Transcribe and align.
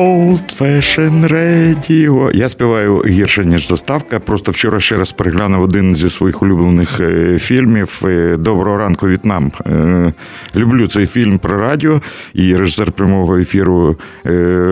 Old 0.00 0.60
Fashion 0.60 1.28
Radio. 1.28 2.36
Я 2.36 2.48
співаю 2.48 3.02
гірше, 3.06 3.44
ніж 3.44 3.68
заставка. 3.68 4.20
Просто 4.20 4.52
вчора 4.52 4.80
ще 4.80 4.96
раз 4.96 5.12
переглянув 5.12 5.62
один 5.62 5.94
зі 5.96 6.10
своїх 6.10 6.42
улюблених 6.42 7.00
е, 7.00 7.38
фільмів 7.38 8.02
е, 8.04 8.36
Доброго 8.36 8.76
ранку, 8.76 9.06
В'єтнам. 9.06 9.52
Е, 9.66 10.12
люблю 10.56 10.86
цей 10.86 11.06
фільм 11.06 11.38
про 11.38 11.56
радіо, 11.56 12.00
і 12.34 12.56
режисер 12.56 12.92
прямого 12.92 13.36
ефіру 13.38 13.96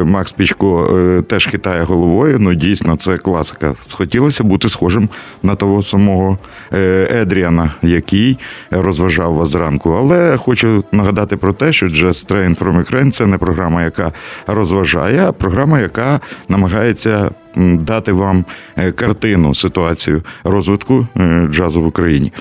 Макс 0.05 0.33
Пічко 0.33 0.89
теж 1.29 1.47
хитає 1.47 1.83
головою. 1.83 2.37
Ну, 2.41 2.55
дійсно, 2.55 2.97
це 2.97 3.17
класика. 3.17 3.75
Схотілося 3.87 4.45
бути 4.45 4.69
схожим 4.69 5.09
на 5.43 5.55
того 5.55 5.83
самого 5.83 6.39
Едріана, 7.11 7.71
який 7.83 8.39
розважав 8.71 9.33
вас 9.35 9.49
зранку. 9.49 9.97
Але 9.99 10.37
хочу 10.37 10.85
нагадати 10.93 11.37
про 11.37 11.53
те, 11.53 11.73
що 11.73 11.87
Just 11.87 12.33
Train 12.33 12.59
from 12.59 12.85
Ukraine– 12.85 13.11
це 13.13 13.27
не 13.27 13.39
програма, 13.39 13.83
яка 13.83 14.13
розважає, 14.47 15.18
програма, 15.27 15.81
яка 15.81 16.21
намагається 16.49 17.31
дати 17.57 18.13
вам 18.13 18.45
е, 18.77 18.93
картину, 18.93 19.55
ситуацію 19.55 20.23
розвитку 20.45 21.07
е, 21.17 21.49
джазу 21.51 21.83
в 21.83 21.87
Україні. 21.87 22.33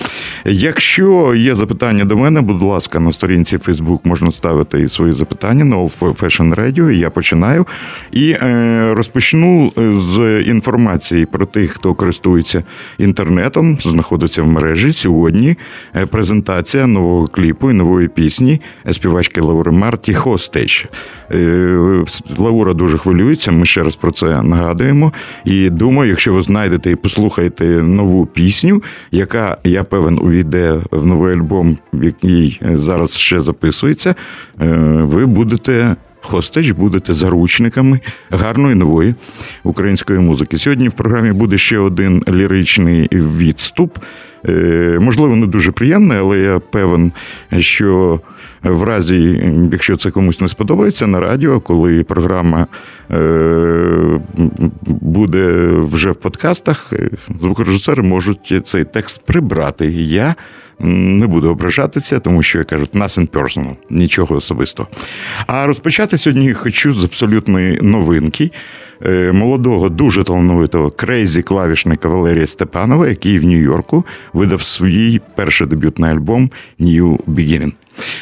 Якщо 0.44 1.34
є 1.34 1.54
запитання 1.54 2.04
до 2.04 2.16
мене, 2.16 2.40
будь 2.40 2.62
ласка, 2.62 3.00
на 3.00 3.12
сторінці 3.12 3.56
Facebook 3.56 3.98
можна 4.04 4.30
ставити 4.30 4.88
свої 4.88 5.12
запитання 5.12 5.64
на 5.64 5.76
Fashion 5.76 6.54
Radio, 6.54 6.90
Я 6.90 7.10
починаю 7.10 7.66
і 8.12 8.30
е, 8.30 8.94
розпочну 8.94 9.72
з 9.76 10.42
інформації 10.46 11.26
про 11.26 11.46
тих, 11.46 11.72
хто 11.72 11.94
користується 11.94 12.62
інтернетом, 12.98 13.78
знаходиться 13.80 14.42
в 14.42 14.46
мережі. 14.46 14.92
Сьогодні 14.92 15.56
презентація 16.10 16.86
нового 16.86 17.26
кліпу 17.26 17.70
і 17.70 17.74
нової 17.74 18.08
пісні 18.08 18.60
співачки 18.90 19.40
Лаури 19.40 19.72
Марті 19.72 20.14
Hostage. 20.14 20.86
Лаура 22.38 22.74
дуже 22.74 22.98
хвилюється. 22.98 23.52
Ми 23.52 23.66
ще 23.66 23.82
раз 23.82 23.96
про 23.96 24.10
це 24.10 24.42
нагадуємо. 24.42 24.97
І 25.44 25.70
думаю, 25.70 26.10
якщо 26.10 26.32
ви 26.32 26.42
знайдете 26.42 26.90
і 26.90 26.96
послухаєте 26.96 27.64
нову 27.82 28.26
пісню, 28.26 28.82
яка 29.10 29.56
я 29.64 29.84
певен 29.84 30.18
увійде 30.18 30.80
в 30.90 31.06
новий 31.06 31.34
альбом, 31.34 31.78
який 31.92 32.60
зараз 32.62 33.16
ще 33.16 33.40
записується, 33.40 34.14
е, 34.60 34.66
ви 35.02 35.26
будете. 35.26 35.96
Хостеч 36.20 36.70
будете 36.70 37.14
заручниками 37.14 38.00
гарної 38.30 38.74
нової 38.74 39.14
української 39.64 40.18
музики. 40.18 40.58
Сьогодні 40.58 40.88
в 40.88 40.92
програмі 40.92 41.32
буде 41.32 41.58
ще 41.58 41.78
один 41.78 42.22
ліричний 42.28 43.08
відступ. 43.12 43.98
Е, 44.48 44.98
можливо, 45.00 45.36
не 45.36 45.46
дуже 45.46 45.72
приємний, 45.72 46.18
але 46.18 46.38
я 46.38 46.58
певен, 46.58 47.12
що 47.58 48.20
в 48.62 48.82
разі, 48.82 49.42
якщо 49.72 49.96
це 49.96 50.10
комусь 50.10 50.40
не 50.40 50.48
сподобається 50.48 51.06
на 51.06 51.20
радіо, 51.20 51.60
коли 51.60 52.04
програма 52.04 52.66
е, 53.10 54.20
буде 54.86 55.68
вже 55.68 56.10
в 56.10 56.14
подкастах, 56.14 56.92
е, 56.92 57.10
звукорежисери 57.36 58.02
можуть 58.02 58.62
цей 58.64 58.84
текст 58.84 59.26
прибрати. 59.26 59.86
Я 59.92 60.34
не 60.80 61.26
буду 61.26 61.50
ображатися, 61.50 62.18
тому 62.18 62.42
що 62.42 62.58
я 62.58 62.64
кажу, 62.64 62.86
nothing 62.94 63.28
personal, 63.28 63.76
нічого 63.90 64.36
особистого. 64.36 64.88
А 65.46 65.66
розпочати 65.66 66.18
сьогодні 66.18 66.52
хочу 66.52 66.94
з 66.94 67.04
абсолютної 67.04 67.80
новинки. 67.82 68.50
Е, 69.06 69.32
молодого, 69.32 69.88
дуже 69.88 70.24
талановитого 70.24 70.90
крейзі 70.90 71.42
клавішника 71.42 72.08
Валерія 72.08 72.46
Степанова, 72.46 73.08
який 73.08 73.38
в 73.38 73.44
Нью-Йорку 73.44 74.04
видав 74.32 74.62
свій 74.62 75.20
перший 75.34 75.66
дебютний 75.66 76.10
альбом 76.10 76.50
New 76.80 77.18
Beginning. 77.26 77.72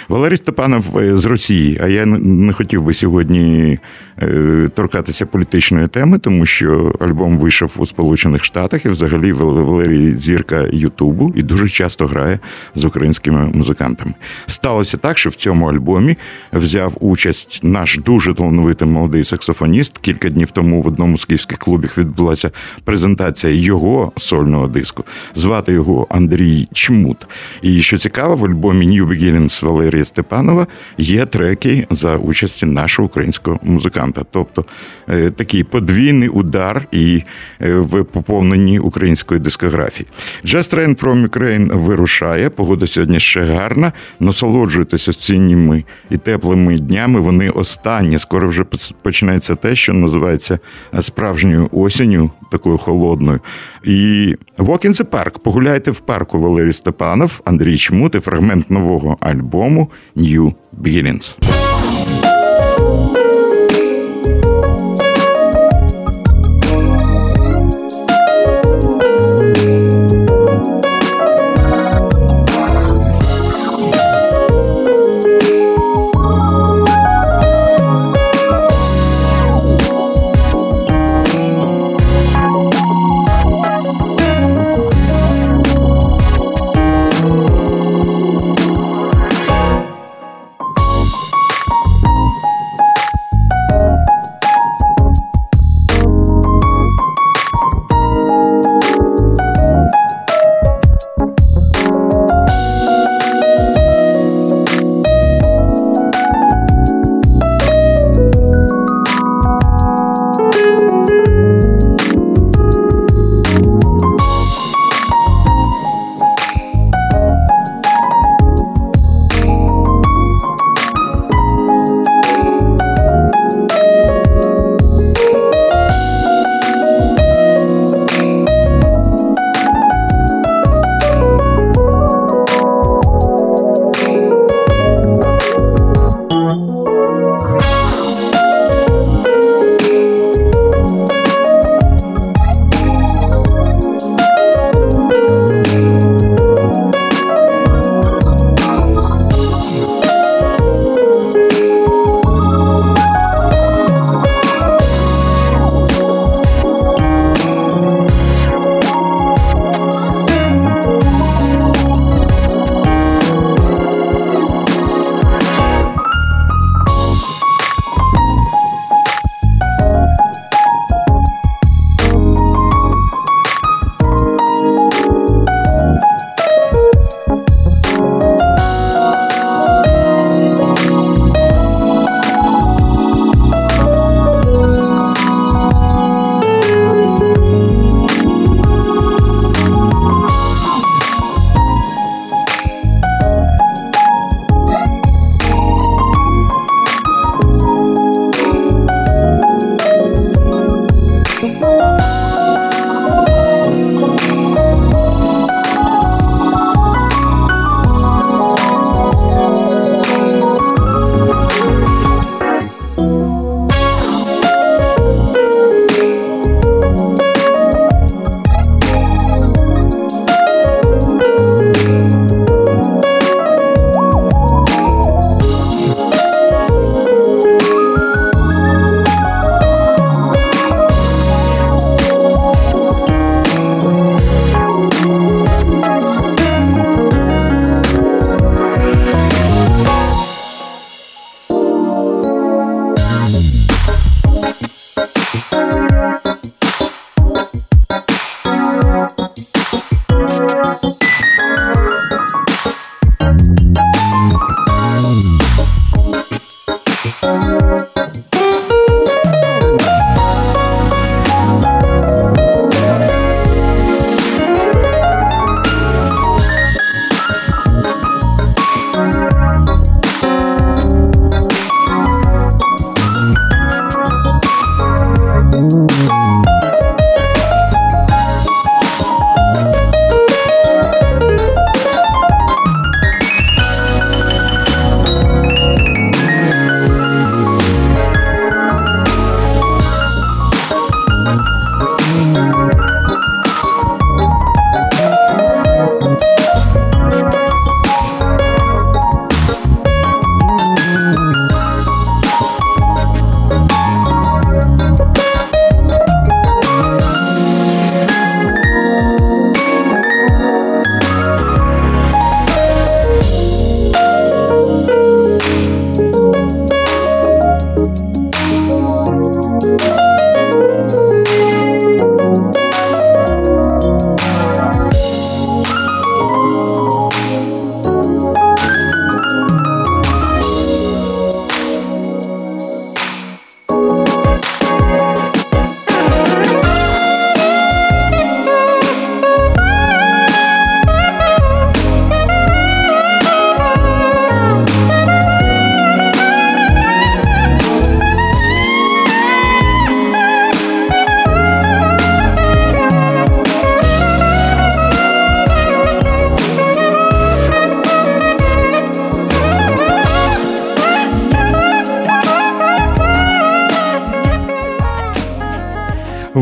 Валерій 0.09 0.37
Степанов 0.37 0.98
е, 0.98 1.19
з 1.19 1.25
Росії, 1.25 1.81
а 1.82 1.88
я 1.88 2.06
не 2.06 2.53
хотів 2.53 2.82
би 2.82 2.94
сьогодні 2.94 3.78
е, 4.22 4.70
торкатися 4.75 5.26
політичної 5.26 5.88
теми, 5.88 6.19
тому 6.19 6.47
що 6.47 6.93
альбом 7.00 7.38
вийшов 7.38 7.72
у 7.76 7.87
Сполучених 7.87 8.44
Штатах 8.44 8.84
і 8.84 8.88
взагалі 8.88 9.32
Валерій 9.32 10.14
зірка 10.14 10.69
Ютубу 10.72 11.32
і 11.37 11.43
дуже 11.43 11.69
часто 11.69 12.06
грає 12.06 12.38
з 12.75 12.84
українськими 12.84 13.50
музикантами. 13.54 14.14
Сталося 14.47 14.97
так, 14.97 15.19
що 15.19 15.31
в 15.31 15.34
цьому 15.34 15.66
альбомі 15.66 16.16
взяв 16.53 16.97
участь 17.00 17.60
наш 17.62 17.98
дуже 17.98 18.34
талановитий 18.34 18.88
молодий 18.88 19.25
саксофоніст. 19.25 19.98
Кілька 19.98 20.28
днів 20.28 20.50
тому 20.50 20.66
в 20.75 20.87
одному 20.87 21.19
з 21.19 21.25
київських 21.25 21.59
клубів 21.59 21.94
відбулася 21.99 22.50
презентація 22.84 23.53
його 23.53 24.12
сольного 24.16 24.69
диску. 24.69 25.04
Звати 25.34 25.72
його 25.72 26.06
Андрій 26.10 26.69
Чмут. 26.72 27.27
І 27.62 27.82
що 27.82 27.99
цікаво, 27.99 28.37
в 28.37 28.44
альбомі 28.44 28.88
New 28.88 29.09
Beginnings 29.09 29.65
Валерія 29.65 30.05
Степанова 30.05 30.66
є 30.99 31.26
треки 31.26 31.87
за 31.91 32.16
участі 32.16 32.66
нашого 32.66 33.06
українського 33.06 33.59
музиканта. 33.62 34.22
Тобто 34.31 34.65
е, 35.09 35.31
такий 35.31 35.65
подвійний 35.65 36.28
удар 36.28 36.87
і 36.93 37.22
е, 37.60 37.75
в 37.75 38.05
поповненні 38.05 38.78
української 38.78 39.41
дискографії. 39.41 40.06
Just 40.44 40.75
Train 40.75 41.03
from 41.03 41.28
Ukraine 41.28 41.78
вирушає. 41.78 42.50
Погода 42.50 42.87
сьогодні 42.87 43.21
ще 43.21 43.44
гарна. 43.44 43.93
Насолоджуйтесь 44.21 45.09
осінніми 45.09 45.84
і 46.10 46.16
теплими 46.16 46.78
днями. 46.78 47.21
Вони 47.21 47.50
останні. 47.50 48.19
Скоро 48.19 48.49
вже 48.49 48.65
починається 49.03 49.55
те, 49.55 49.76
що 49.76 49.93
називається 49.93 50.56
справжньою 51.00 51.69
осінню, 51.72 52.31
такою 52.50 52.78
холодною. 52.78 53.41
І 53.84 54.34
Walk 54.59 54.87
in 54.87 54.91
the 54.91 55.05
Park. 55.05 55.39
Погуляйте 55.39 55.91
в 55.91 56.00
парку 56.00 56.41
Валерій 56.41 56.72
Степанов, 56.72 57.41
Андрій 57.44 57.78
Чмут 57.78 58.15
і 58.15 58.21
фрагмент 58.21 58.71
нового 58.71 59.17
альбому 59.21 59.91
New 60.17 60.55
Beginnings. 60.83 61.37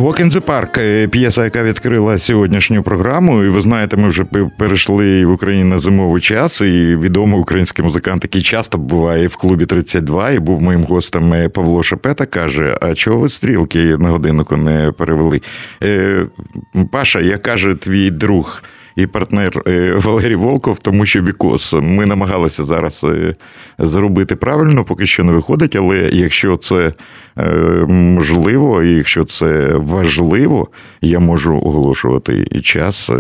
Walk 0.05 0.21
in 0.21 0.31
the 0.31 0.41
Park– 0.41 1.09
п'єса, 1.09 1.45
яка 1.45 1.63
відкрила 1.63 2.19
сьогоднішню 2.19 2.83
програму. 2.83 3.45
І 3.45 3.49
ви 3.49 3.61
знаєте, 3.61 3.97
ми 3.97 4.09
вже 4.09 4.25
перейшли 4.59 5.25
в 5.25 5.33
Україні 5.33 5.65
на 5.65 5.79
зимовий 5.79 6.23
час. 6.23 6.61
І 6.61 6.97
відомий 6.97 7.41
український 7.41 7.85
музикант, 7.85 8.25
який 8.25 8.43
часто 8.43 8.79
буває 8.79 9.27
в 9.27 9.37
клубі 9.37 9.67
32, 9.67 10.31
і 10.31 10.39
був 10.39 10.63
моїм 10.63 10.85
гостем 10.85 11.35
е, 11.35 11.49
Павло 11.49 11.83
Шепета, 11.83 12.27
каже: 12.27 12.79
А 12.81 12.95
чого 12.95 13.19
ви 13.19 13.29
стрілки 13.29 13.97
на 13.97 14.09
годиннику 14.09 14.57
не 14.57 14.93
перевели? 14.93 15.41
Е, 15.83 16.27
Паша, 16.93 17.21
як 17.21 17.43
каже 17.43 17.75
твій 17.75 18.11
друг 18.11 18.63
і 18.97 19.07
партнер 19.07 19.63
е, 19.67 19.95
Валерій 19.95 20.35
Волков, 20.35 20.79
тому 20.79 21.07
що 21.07 21.21
бікос. 21.21 21.73
Ми 21.73 22.07
намагалися 22.07 22.65
зараз 22.65 23.05
е, 23.05 23.35
зробити 23.79 24.37
правильно, 24.37 24.85
поки 24.85 25.07
що 25.07 25.25
не 25.25 25.33
виходить. 25.33 25.77
Але 25.77 25.99
якщо 26.13 26.57
це 26.57 26.91
е, 27.39 27.51
можливо, 27.89 28.83
і 28.83 28.91
якщо 28.91 29.25
це 29.25 29.73
важливо, 29.77 30.69
я 31.01 31.21
можу 31.21 31.57
оголошувати 31.57 32.61
час 32.63 33.11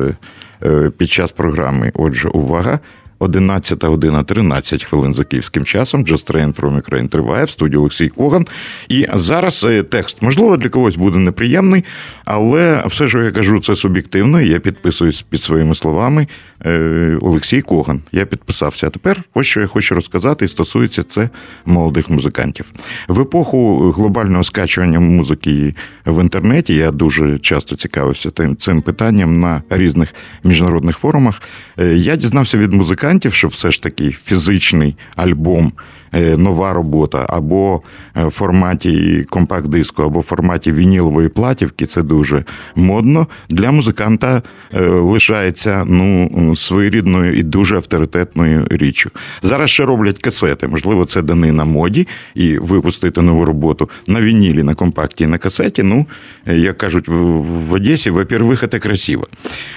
під 0.99 1.11
час 1.11 1.33
програми. 1.33 1.93
Отже, 1.95 2.28
увага. 2.28 2.78
11 3.25 3.85
година 3.85 4.25
13 4.25 4.85
хвилин 4.85 5.14
за 5.14 5.25
київським 5.25 5.64
часом. 5.64 6.04
Just 6.04 6.33
Train 6.33 6.61
from 6.61 6.83
Ukraine 6.83 7.09
триває 7.09 7.45
в 7.45 7.50
студії 7.50 7.78
Олексій 7.78 8.09
Коган. 8.09 8.47
І 8.88 9.07
зараз 9.14 9.64
е, 9.64 9.83
текст, 9.83 10.23
можливо, 10.23 10.57
для 10.57 10.69
когось 10.69 10.97
буде 10.97 11.19
неприємний, 11.19 11.85
але 12.25 12.83
все, 12.87 13.09
що 13.09 13.23
я 13.23 13.31
кажу, 13.31 13.61
це 13.61 13.76
суб'єктивно. 13.76 14.40
Я 14.40 14.59
підписуюсь 14.59 15.23
під 15.23 15.43
своїми 15.43 15.75
словами. 15.75 16.26
Е, 16.66 17.19
Олексій 17.21 17.62
Коган. 17.62 18.00
Я 18.12 18.26
підписався. 18.26 18.87
А 18.87 18.90
тепер 18.90 19.23
ось 19.35 19.47
що 19.47 19.61
я 19.61 19.66
хочу 19.66 19.95
розказати, 19.95 20.45
і 20.45 20.49
стосується 20.49 21.02
це 21.02 21.28
молодих 21.64 22.11
музикантів. 22.11 22.73
В 23.09 23.21
епоху 23.21 23.90
глобального 23.90 24.43
скачування 24.43 25.00
музики 25.00 25.75
в 26.07 26.23
інтернеті 26.23 26.75
я 26.75 26.90
дуже 26.90 27.38
часто 27.38 27.76
цікавився 27.76 28.31
цим 28.59 28.83
питанням 28.83 29.40
на 29.40 29.62
різних 29.71 30.14
міжнародних 30.45 30.99
форумах. 30.99 31.43
Е, 31.78 31.87
я 31.87 32.16
дізнався 32.16 32.59
від 32.59 32.73
музикантів 32.73 33.13
музикантів, 33.14 33.35
що 33.35 33.49
все 33.49 33.71
ж 33.71 33.83
таки 33.83 34.11
фізичний 34.12 34.97
альбом 35.16 35.73
нова 36.14 36.73
робота, 36.73 37.26
або 37.28 37.83
е, 38.16 38.25
в 38.25 38.30
форматі 38.30 39.25
компакт-диску, 39.30 40.02
або 40.02 40.21
в 40.21 40.23
форматі 40.23 40.73
вінілової 40.73 41.28
платівки, 41.28 41.87
це 41.87 42.02
дуже 42.02 42.44
модно. 42.75 43.26
Для 43.50 43.71
музиканта 43.71 44.42
е, 44.73 44.80
лишається 44.88 45.85
ну, 45.87 46.56
своєрідною 46.56 47.38
і 47.38 47.42
дуже 47.42 47.76
авторитетною 47.76 48.66
річчю. 48.71 49.11
Зараз 49.42 49.71
ще 49.71 49.85
роблять 49.85 50.18
касети, 50.18 50.68
можливо, 50.68 51.04
це 51.04 51.23
данина 51.23 51.64
моді, 51.64 52.09
і 52.35 52.59
випустити 52.59 53.23
нову 53.23 53.44
роботу 53.44 53.90
на 54.06 54.21
вінілі, 54.21 54.62
на 54.62 54.75
компакті 54.75 55.25
і 55.25 55.26
на 55.26 55.38
касеті. 55.38 55.83
Ну, 55.83 56.06
як 56.47 56.78
кажуть, 56.78 57.09
в 57.09 57.73
Одесі, 57.73 58.11
во-первых, 58.11 58.68
це 58.71 58.78
красиво. 58.78 59.26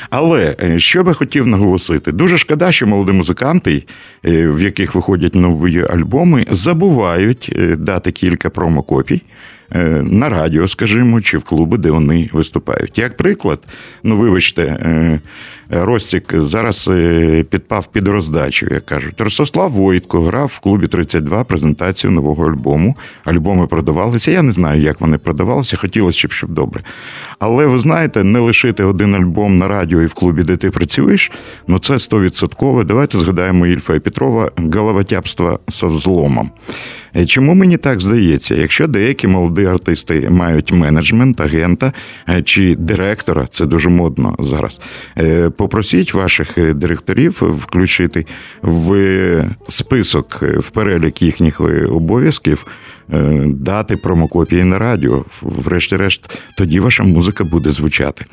Але 0.10 0.56
що 0.78 1.04
би 1.04 1.14
хотів 1.14 1.48
наголосити, 1.48 2.12
дуже 2.12 2.38
шкода, 2.38 2.72
що 2.72 2.88
молоді 2.88 3.12
музиканти, 3.12 3.84
в 4.24 4.62
яких 4.62 4.96
виходять 4.96 5.36
нові 5.36 5.86
альбоми, 5.90 6.27
ми 6.28 6.46
забувають 6.52 7.54
е, 7.56 7.76
дати 7.76 8.12
кілька 8.12 8.50
промокопій. 8.50 9.22
Е, 9.76 9.80
на 10.04 10.30
радіо, 10.30 10.68
скажімо, 10.68 11.22
чи 11.22 11.38
в 11.38 11.44
клуби, 11.44 11.78
де 11.78 11.92
вони 11.92 12.30
виступають. 12.34 12.98
Як 12.98 13.18
приклад, 13.18 13.60
ну 14.04 14.18
вибачте, 14.18 14.64
е, 14.64 15.20
Ростік 15.70 16.34
зараз 16.36 16.90
підпав 17.50 17.88
під 17.88 18.08
роздачу, 18.08 18.68
як 18.72 18.86
кажуть. 18.86 19.22
Ростислав 19.22 19.72
Войтко 19.72 20.22
грав 20.22 20.48
в 20.48 20.60
клубі 20.60 20.88
32 20.88 21.44
презентацію 21.44 22.12
нового 22.12 22.46
альбому. 22.46 22.96
Альбоми 23.26 23.68
продавалися. 23.68 24.32
Я 24.32 24.42
не 24.42 24.52
знаю, 24.52 24.82
як 24.82 25.02
вони 25.02 25.18
продавалися, 25.18 25.78
хотілося 25.78 26.28
б, 26.28 26.32
щоб 26.32 26.52
добре. 26.52 26.84
Але 27.40 27.66
ви 27.66 27.80
знаєте, 27.80 28.24
не 28.24 28.40
лишити 28.40 28.84
один 28.84 29.16
альбом 29.16 29.58
на 29.58 29.68
радіо 29.68 30.02
і 30.02 30.06
в 30.06 30.14
клубі, 30.14 30.44
де 30.44 30.58
ти 30.58 30.70
працюєш, 30.70 31.32
ну 31.68 31.80
це 31.80 32.00
стовідсотково. 32.00 32.84
Давайте 32.84 33.20
згадаємо 33.20 33.68
Ільфа 33.68 33.96
і 33.96 34.00
Петрова 34.00 34.52
головотяпство 34.58 35.60
со 35.70 35.88
взломом. 35.88 36.52
Е, 37.18 37.26
чому 37.26 37.54
мені 37.54 37.78
так 37.78 38.02
здається? 38.02 38.56
Якщо 38.56 38.88
деякі 38.88 39.28
молоді 39.28 39.66
артисти 39.66 40.30
мають 40.30 40.72
менеджмент, 40.72 41.42
агента 41.42 41.94
е, 42.30 42.42
чи 42.44 42.76
директора, 42.76 43.48
це 43.52 43.66
дуже 43.66 43.90
модно 43.90 44.36
зараз. 44.40 44.82
Е, 45.18 45.50
попросіть 45.50 46.14
ваших 46.14 46.74
директорів 46.76 47.32
включити 47.32 48.26
в 48.62 49.50
список 49.68 50.42
в 50.42 50.70
перелік 50.70 51.22
їхніх 51.22 51.62
обов'язків. 51.90 52.66
Дати 53.46 53.98
промокопії 53.98 54.64
на 54.64 54.80
радіо, 54.80 55.26
врешті-решт, 55.42 56.40
тоді 56.58 56.80
ваша 56.80 57.04
музика 57.04 57.44
буде 57.44 57.72
звучати. 57.72 58.26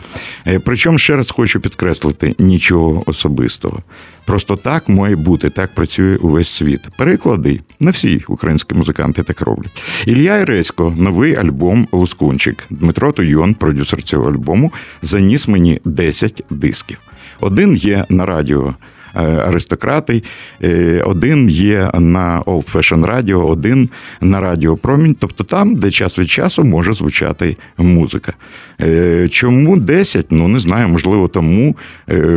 Причому 0.64 0.98
ще 0.98 1.16
раз 1.16 1.30
хочу 1.30 1.60
підкреслити 1.60 2.34
нічого 2.38 3.02
особистого. 3.06 3.82
Просто 4.26 4.56
так 4.56 4.88
має 4.88 5.16
бути, 5.16 5.50
так 5.50 5.74
працює 5.74 6.16
увесь 6.16 6.48
світ. 6.48 6.80
Переклади 6.98 7.60
не 7.80 7.90
всі 7.90 8.24
українські 8.28 8.74
музиканти 8.74 9.22
так 9.22 9.40
роблять. 9.40 9.82
Ілля 10.06 10.38
Іресько, 10.38 10.94
новий 10.96 11.36
альбом 11.36 11.88
Лускунчик. 11.92 12.64
Дмитро 12.70 13.12
Туйон, 13.12 13.54
продюсер 13.54 14.02
цього 14.02 14.30
альбому, 14.30 14.72
заніс 15.02 15.48
мені 15.48 15.80
10 15.84 16.42
дисків. 16.50 17.00
Один 17.40 17.76
є 17.76 18.04
на 18.08 18.26
радіо 18.26 18.74
Е, 18.74 18.93
аристократи. 19.14 20.22
Е, 20.62 21.02
один 21.06 21.50
є 21.50 21.90
на 21.94 22.42
Old 22.46 22.72
Fashion 22.72 23.06
Radio, 23.06 23.46
один 23.46 23.88
на 24.20 24.40
Радіо 24.40 24.76
Промінь, 24.76 25.16
тобто 25.18 25.44
там, 25.44 25.74
де 25.74 25.90
час 25.90 26.18
від 26.18 26.30
часу 26.30 26.64
може 26.64 26.94
звучати 26.94 27.56
музика. 27.78 28.32
Е, 28.80 29.28
чому 29.28 29.76
10? 29.76 30.26
Ну 30.30 30.48
не 30.48 30.60
знаю, 30.60 30.88
можливо, 30.88 31.28
тому 31.28 31.76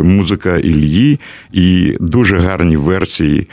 музика 0.03 0.57
Ільї 0.57 1.19
і 1.51 1.97
дуже 1.99 2.39
гарні 2.39 2.77
версії 2.77 3.47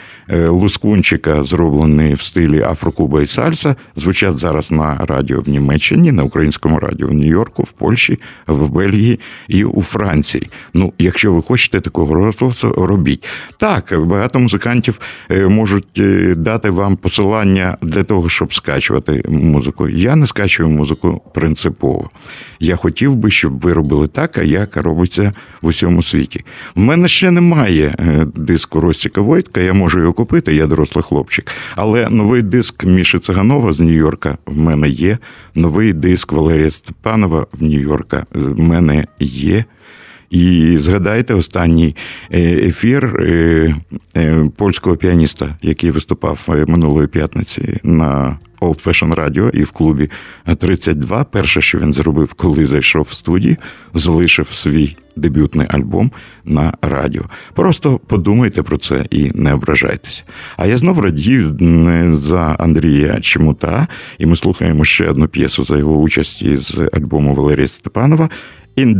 Лускунчика, 0.47 1.43
зроблені 1.43 2.13
в 2.13 2.21
стилі 2.21 2.61
Афрокуба 2.61 3.21
і 3.21 3.25
Сальса, 3.25 3.75
звучать 3.95 4.37
зараз 4.37 4.71
на 4.71 4.97
радіо 5.07 5.41
в 5.41 5.49
Німеччині, 5.49 6.11
на 6.11 6.23
українському 6.23 6.79
радіо 6.79 7.07
в 7.07 7.13
Нью-Йорку, 7.13 7.63
в 7.63 7.71
Польщі, 7.71 8.19
в 8.47 8.69
Бельгії 8.69 9.19
і 9.47 9.63
у 9.63 9.81
Франції. 9.81 10.49
Ну, 10.73 10.93
якщо 10.99 11.33
ви 11.33 11.41
хочете 11.41 11.81
такого 11.81 12.13
розголосу, 12.13 12.73
робіть. 12.73 13.14
Робіть. 13.15 13.25
Так, 13.57 14.05
багато 14.05 14.39
музикантів 14.39 14.99
е, 15.31 15.47
можуть 15.47 15.99
е, 15.99 16.35
дати 16.35 16.69
вам 16.69 16.97
посилання 16.97 17.77
для 17.81 18.03
того, 18.03 18.29
щоб 18.29 18.53
скачувати 18.53 19.23
музику. 19.29 19.89
Я 19.89 20.15
не 20.15 20.27
скачую 20.27 20.69
музику 20.69 21.21
принципово. 21.33 22.09
Я 22.59 22.75
хотів 22.75 23.15
би, 23.15 23.31
щоб 23.31 23.59
ви 23.59 23.73
робили 23.73 24.07
так, 24.07 24.37
а 24.37 24.43
як 24.43 24.77
робиться 24.77 25.33
в 25.61 25.67
усьому 25.67 26.03
світі. 26.03 26.45
У 26.75 26.81
мене 26.81 27.07
ще 27.07 27.31
немає 27.31 27.95
е, 27.99 28.25
диску 28.35 28.81
Ростіка 28.81 29.21
Войтка, 29.21 29.61
я 29.61 29.73
можу 29.73 29.99
його 29.99 30.13
купити, 30.13 30.55
я 30.55 30.67
дорослий 30.67 31.03
хлопчик. 31.03 31.51
Але 31.75 32.09
новий 32.09 32.41
диск 32.41 32.85
Міші 32.85 33.19
Циганова 33.19 33.73
з 33.73 33.79
Нью-Йорка 33.79 34.37
в 34.45 34.57
мене 34.57 34.89
є. 34.89 35.17
Новий 35.55 35.93
диск 35.93 36.31
Валерія 36.31 36.71
Степанова 36.71 37.47
в 37.53 37.63
Нью-Йорка 37.63 38.25
в 38.33 38.59
мене 38.59 39.07
є. 39.19 39.65
І 40.35 40.77
згадайте 40.77 41.33
останній 41.33 41.95
е, 42.31 42.41
ефір 42.41 43.05
е, 43.05 43.75
е, 44.17 44.49
польського 44.57 44.95
піаніста, 44.95 45.57
який 45.61 45.91
виступав 45.91 46.47
минулої 46.67 47.07
п'ятниці 47.07 47.79
на 47.83 48.37
Old 48.61 48.87
Fashion 48.87 49.15
Radio 49.15 49.49
і 49.49 49.63
в 49.63 49.71
клубі 49.71 50.09
32. 50.57 51.23
Перше, 51.23 51.61
що 51.61 51.77
він 51.77 51.93
зробив, 51.93 52.33
коли 52.33 52.65
зайшов 52.65 53.03
в 53.03 53.13
студію, 53.13 53.55
залишив 53.93 54.47
свій 54.53 54.95
дебютний 55.15 55.67
альбом 55.69 56.11
на 56.45 56.73
радіо. 56.81 57.23
Просто 57.53 57.99
подумайте 58.07 58.63
про 58.63 58.77
це 58.77 59.05
і 59.11 59.31
не 59.35 59.53
ображайтеся. 59.53 60.23
А 60.57 60.65
я 60.65 60.77
знов 60.77 60.99
радію 60.99 61.57
за 62.17 62.41
Андрія 62.59 63.19
Чемута, 63.19 63.87
і 64.17 64.25
ми 64.25 64.35
слухаємо 64.35 64.85
ще 64.85 65.05
одну 65.05 65.27
п'єсу 65.27 65.63
за 65.63 65.77
його 65.77 65.97
участі 65.97 66.57
з 66.57 66.89
альбому 66.93 67.35
Валерія 67.35 67.67
Степанова. 67.67 68.29
In 68.77 68.99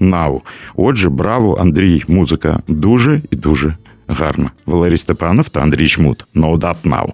Now. 0.00 0.40
Отже, 0.76 1.08
браво, 1.08 1.56
Андрій, 1.60 2.04
музика 2.08 2.58
дуже 2.68 3.20
і 3.30 3.36
дуже 3.36 3.74
гарна. 4.08 4.50
Валерій 4.66 4.98
Степанов 4.98 5.48
та 5.48 5.60
Андрій 5.60 5.88
Чмут. 5.88 6.24
No 6.34 6.58
Doubt 6.58 6.82
Now. 6.84 7.12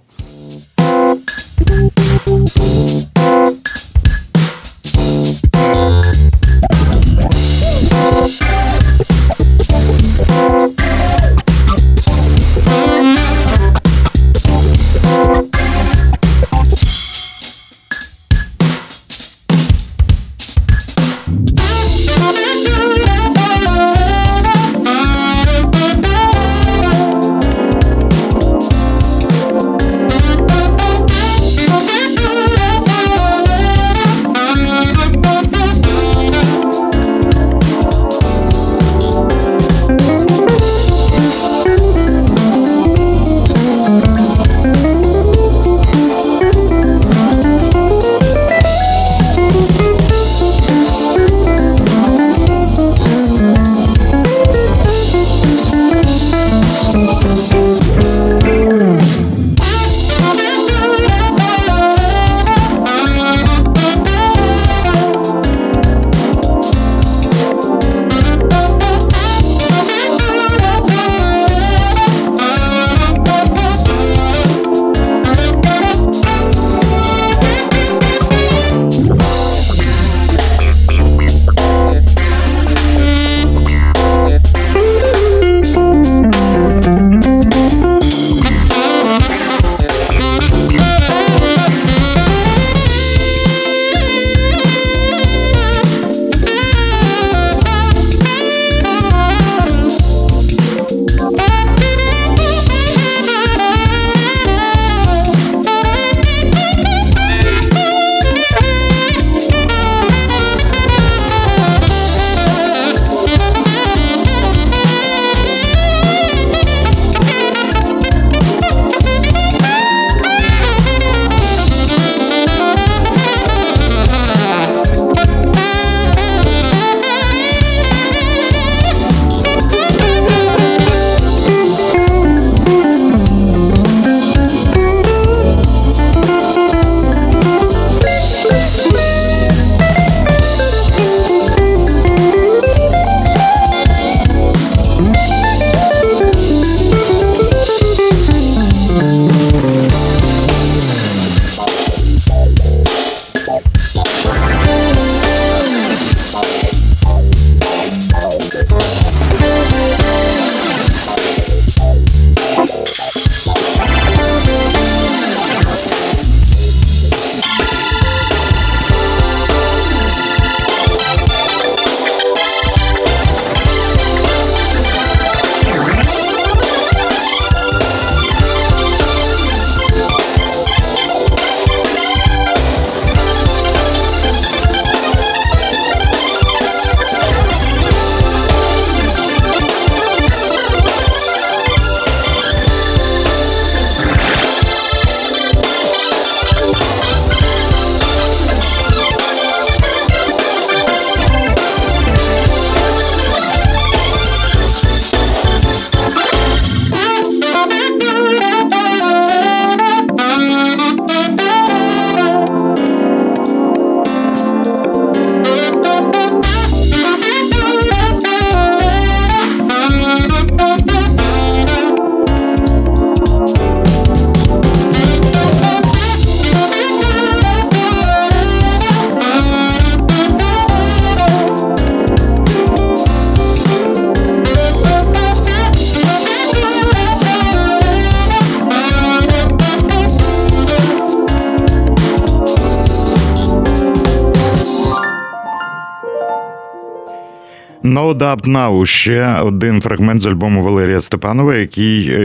No 248.02 248.14
Doubt 248.14 248.46
Now– 248.46 248.86
ще 248.86 249.26
один 249.42 249.80
фрагмент 249.80 250.22
з 250.22 250.26
альбому 250.26 250.62
Валерія 250.62 251.00
Степанова, 251.00 251.54
який 251.54 252.10
е, 252.10 252.20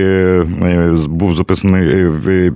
е, 0.63 0.95
був 1.07 1.35
записаний 1.35 1.89
е, 1.89 2.07
в. 2.07 2.51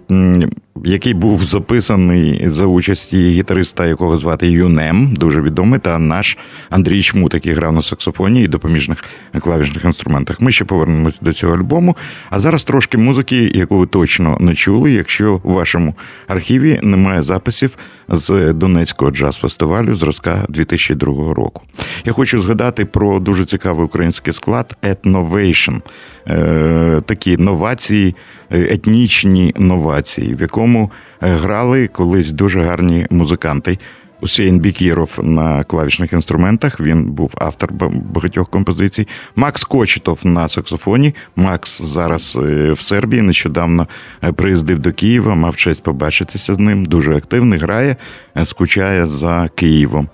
Який 0.75 1.13
був 1.13 1.43
записаний 1.43 2.49
за 2.49 2.65
участі 2.65 3.17
гітариста, 3.17 3.85
якого 3.85 4.17
звати 4.17 4.51
Юнем, 4.51 5.13
дуже 5.13 5.41
відомий, 5.41 5.79
та 5.79 5.99
наш 5.99 6.37
Андрій 6.69 7.03
Чмут, 7.03 7.33
який 7.33 7.53
грав 7.53 7.73
на 7.73 7.81
саксофоні 7.81 8.43
і 8.43 8.47
допоміжних 8.47 9.03
клавішних 9.39 9.85
інструментах. 9.85 10.41
Ми 10.41 10.51
ще 10.51 10.65
повернемось 10.65 11.19
до 11.21 11.33
цього 11.33 11.55
альбому. 11.55 11.97
А 12.29 12.39
зараз 12.39 12.63
трошки 12.63 12.97
музики, 12.97 13.51
яку 13.55 13.77
ви 13.77 13.87
точно 13.87 14.37
не 14.39 14.55
чули, 14.55 14.91
якщо 14.91 15.41
у 15.43 15.53
вашому 15.53 15.95
архіві 16.27 16.79
немає 16.83 17.21
записів 17.21 17.77
з 18.09 18.53
Донецького 18.53 19.11
джаз-фестивалю 19.11 19.95
зразка 19.95 20.45
2002 20.49 21.33
року. 21.33 21.61
Я 22.05 22.13
хочу 22.13 22.41
згадати 22.41 22.85
про 22.85 23.19
дуже 23.19 23.45
цікавий 23.45 23.85
український 23.85 24.33
склад 24.33 24.77
Etnovation. 24.83 25.81
Е, 26.29 27.01
такі 27.05 27.37
новації, 27.37 28.15
е, 28.51 28.59
етнічні 28.59 29.53
новації, 29.57 30.35
в 30.35 30.41
якому 30.41 30.91
е, 31.21 31.27
грали 31.27 31.87
колись 31.87 32.31
дуже 32.31 32.61
гарні 32.61 33.07
музиканти. 33.09 33.77
Усейн 34.21 34.59
Бікіров 34.59 35.19
на 35.23 35.63
клавішних 35.63 36.13
інструментах. 36.13 36.79
Він 36.79 37.11
був 37.11 37.33
автор 37.37 37.73
багатьох 38.13 38.49
композицій. 38.49 39.07
Макс 39.35 39.63
Кочетов 39.63 40.19
на 40.23 40.47
саксофоні. 40.47 41.15
Макс 41.35 41.81
зараз 41.81 42.35
в 42.71 42.77
Сербії 42.77 43.21
нещодавно 43.21 43.87
приїздив 44.35 44.79
до 44.79 44.91
Києва, 44.91 45.35
мав 45.35 45.55
честь 45.55 45.83
побачитися 45.83 46.53
з 46.53 46.59
ним. 46.59 46.85
Дуже 46.85 47.15
активний, 47.15 47.59
грає, 47.59 47.95
скучає 48.43 49.07
за 49.07 49.49
Києвом. 49.55 50.09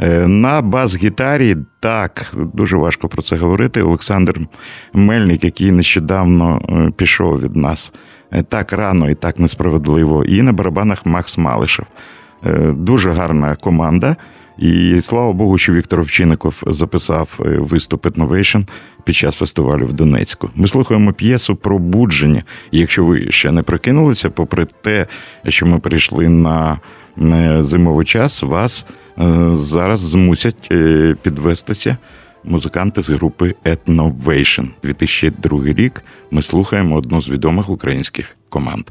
Е, 0.00 0.26
на 0.26 0.62
бас-гітарі 0.62 1.56
так, 1.80 2.32
дуже 2.54 2.76
важко 2.76 3.08
про 3.08 3.22
це 3.22 3.36
говорити. 3.36 3.82
Олександр 3.82 4.40
Мельник, 4.92 5.44
який 5.44 5.70
нещодавно 5.70 6.60
е, 6.68 6.90
пішов 6.96 7.40
від 7.40 7.56
нас 7.56 7.92
е, 8.32 8.42
так 8.42 8.72
рано 8.72 9.10
і 9.10 9.14
так 9.14 9.38
несправедливо. 9.38 10.24
І 10.24 10.42
на 10.42 10.52
барабанах 10.52 11.06
Макс 11.06 11.38
Малишев. 11.38 11.86
Дуже 12.72 13.12
гарна 13.12 13.56
команда. 13.56 14.16
І 14.58 15.00
слава 15.00 15.32
Богу, 15.32 15.58
що 15.58 15.72
Віктор 15.72 16.00
Овчинников 16.00 16.62
записав 16.66 17.36
виступ 17.38 18.06
Etnovation 18.06 18.68
під 19.04 19.14
час 19.14 19.34
фестивалю 19.34 19.86
в 19.86 19.92
Донецьку. 19.92 20.50
Ми 20.54 20.68
слухаємо 20.68 21.12
п'єсу 21.12 21.56
про 21.56 21.78
будження. 21.78 22.42
І 22.70 22.78
якщо 22.78 23.04
ви 23.04 23.30
ще 23.30 23.52
не 23.52 23.62
прикинулися, 23.62 24.30
попри 24.30 24.66
те, 24.82 25.06
що 25.48 25.66
ми 25.66 25.78
прийшли 25.78 26.28
на 26.28 26.78
зимовий 27.60 28.06
час, 28.06 28.42
вас 28.42 28.86
Е, 29.18 29.50
зараз 29.56 30.00
змусять 30.00 30.68
е, 30.72 31.16
підвестися 31.22 31.96
музиканти 32.44 33.02
з 33.02 33.08
групи 33.08 33.54
Etnovation. 33.64 34.68
2002 34.82 35.64
рік. 35.64 36.02
Ми 36.30 36.42
слухаємо 36.42 36.96
одну 36.96 37.22
з 37.22 37.28
відомих 37.28 37.68
українських 37.68 38.36
команд. 38.48 38.84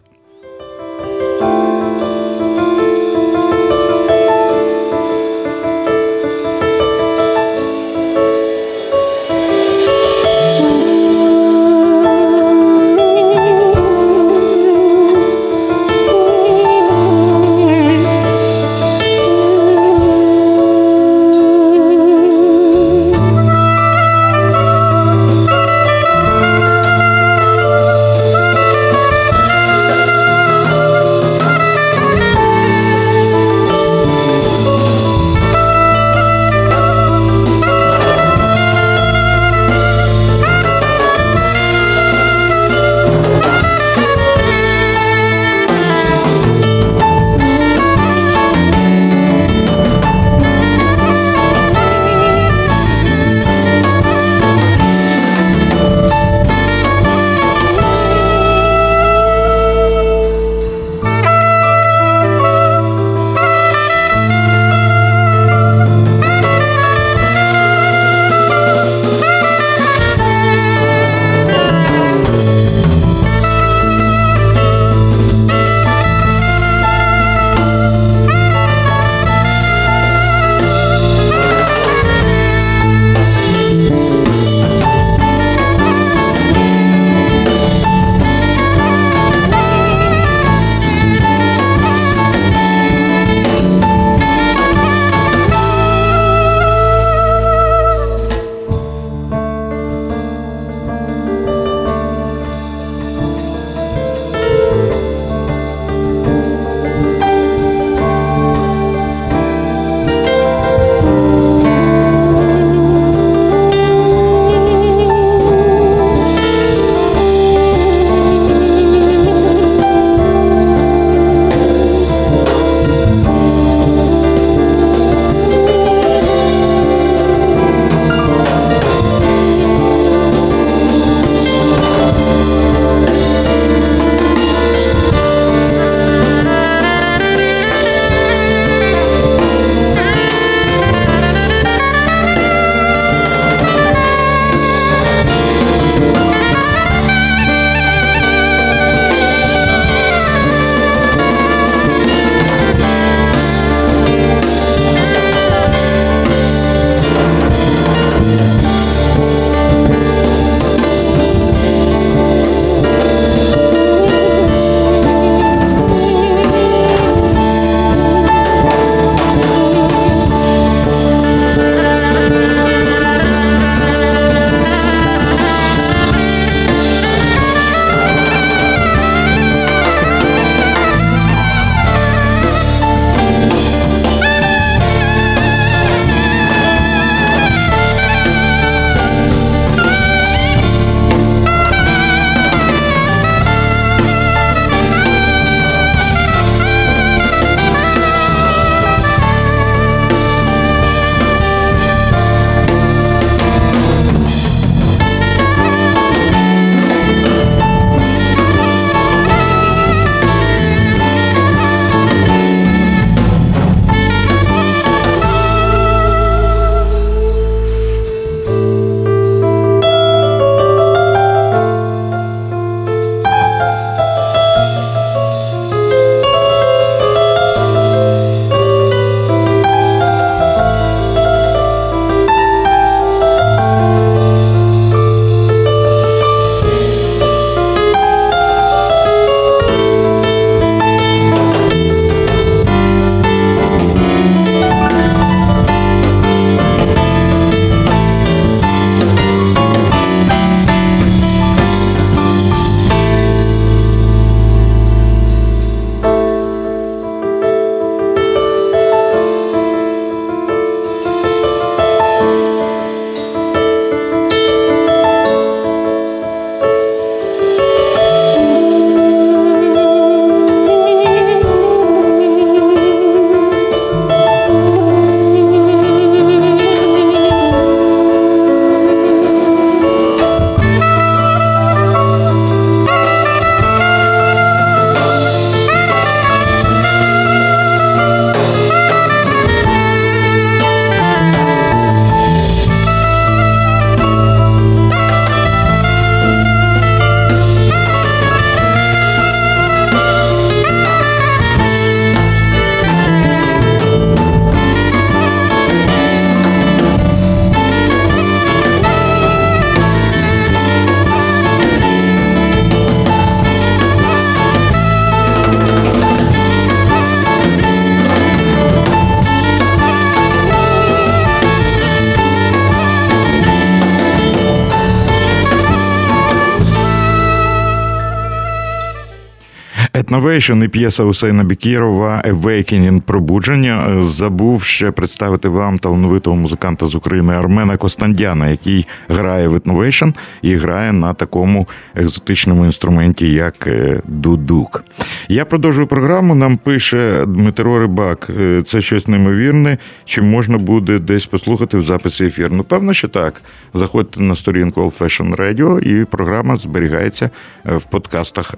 Ethnovation 329.98 330.64
і 330.64 330.68
п'єса 330.68 331.04
Усейна 331.04 331.44
Бікірова 331.44 332.24
«Awakening» 332.26 333.02
пробудження 333.02 334.04
забув 334.04 334.64
ще 334.64 334.92
представити 334.92 335.50
вам 335.50 335.80
талановитого 335.80 336.36
музиканта 336.36 336.86
з 336.86 336.96
України 336.96 337.34
Армена 337.34 337.78
Костандяна, 337.78 338.50
який 338.50 338.88
грає 339.10 339.48
в 339.48 339.56
Ethnovation 339.56 340.10
і 340.42 340.56
грає 340.56 340.94
на 340.94 341.14
такому 341.14 341.68
екзотичному 341.96 342.66
інструменті, 342.66 343.34
як 343.34 343.68
е, 343.68 344.02
дудук. 344.08 344.84
Я 345.30 345.46
продовжую 345.46 345.88
програму. 345.88 346.36
Нам 346.36 346.58
пише 346.58 347.26
Дмитро 347.28 347.80
Рибак. 347.80 348.28
Е, 348.30 348.64
це 348.68 348.82
щось 348.82 349.08
неймовірне. 349.08 349.78
Чи 350.06 350.22
можна 350.22 350.58
буде 350.58 351.00
десь 351.00 351.26
послухати 351.26 351.78
в 351.78 351.84
записі 351.84 352.26
ефіру? 352.26 352.56
Ну, 352.56 352.64
певно, 352.64 352.94
що 352.94 353.08
так. 353.08 353.42
Заходьте 353.74 354.22
на 354.22 354.36
сторінку 354.36 354.82
Old 354.82 355.00
Fashion 355.00 355.36
Radio 355.36 355.80
і 355.80 356.06
програма 356.06 356.56
зберігається 356.56 357.30
в 357.66 357.86
подкастах 357.86 358.56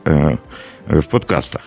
в 0.90 1.06
подкастах. 1.06 1.62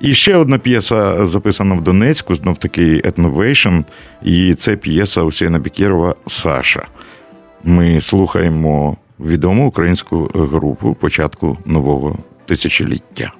І 0.00 0.14
ще 0.14 0.36
одна 0.36 0.58
п'єса 0.58 1.26
записана 1.26 1.74
в 1.74 1.80
Донецьку, 1.80 2.34
знов 2.34 2.58
таки 2.58 3.00
Ethnovation, 3.04 3.78
і 4.22 4.54
це 4.54 4.76
п'єса 4.76 5.22
Усеіна 5.22 5.58
Бікірова 5.58 6.14
Саша. 6.26 6.86
Ми 7.64 8.00
слухаємо 8.00 8.96
відому 9.20 9.68
українську 9.68 10.30
групу 10.34 10.94
початку 11.00 11.58
нового 11.64 12.18
тисячоліття. 12.46 13.32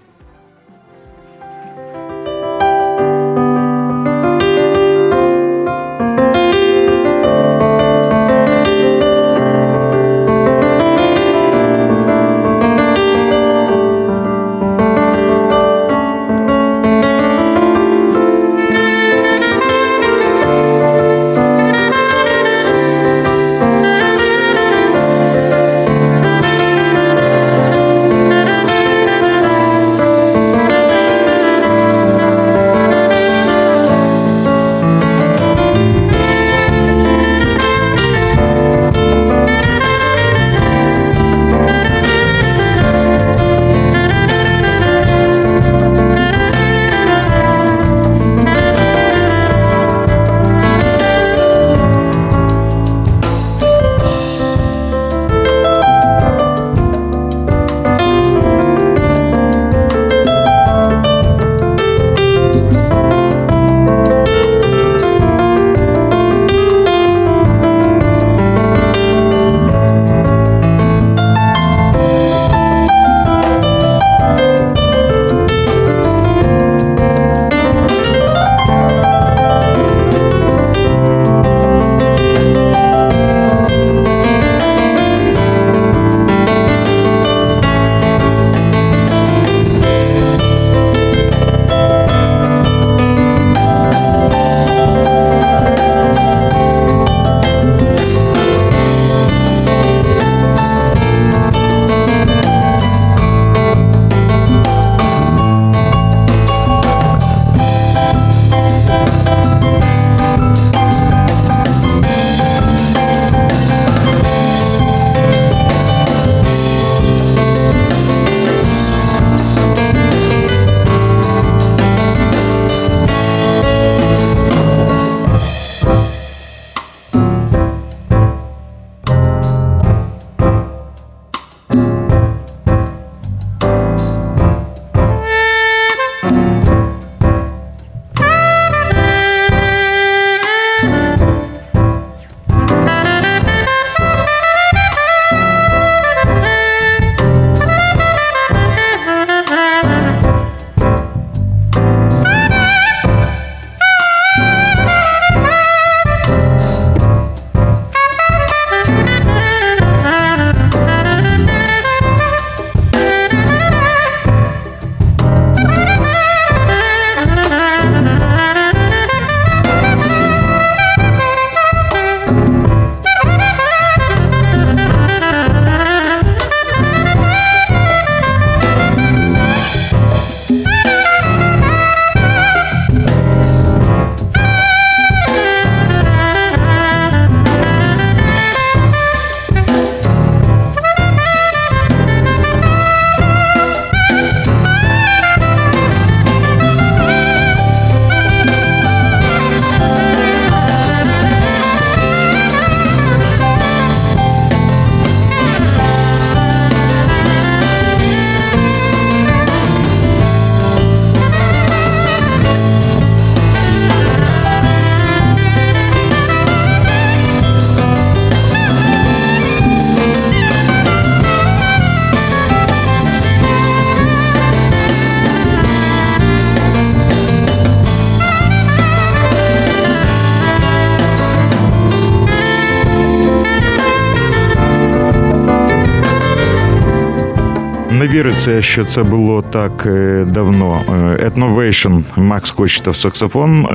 Віриться, 238.33 238.63
що 238.63 238.85
це 238.85 239.03
було 239.03 239.43
так 239.43 239.87
е, 239.87 240.25
давно. 240.29 240.81
Ethnovation 241.21 241.99
Макс 242.17 242.51
Кочетов 242.51 242.97
саксофон. 242.97 243.67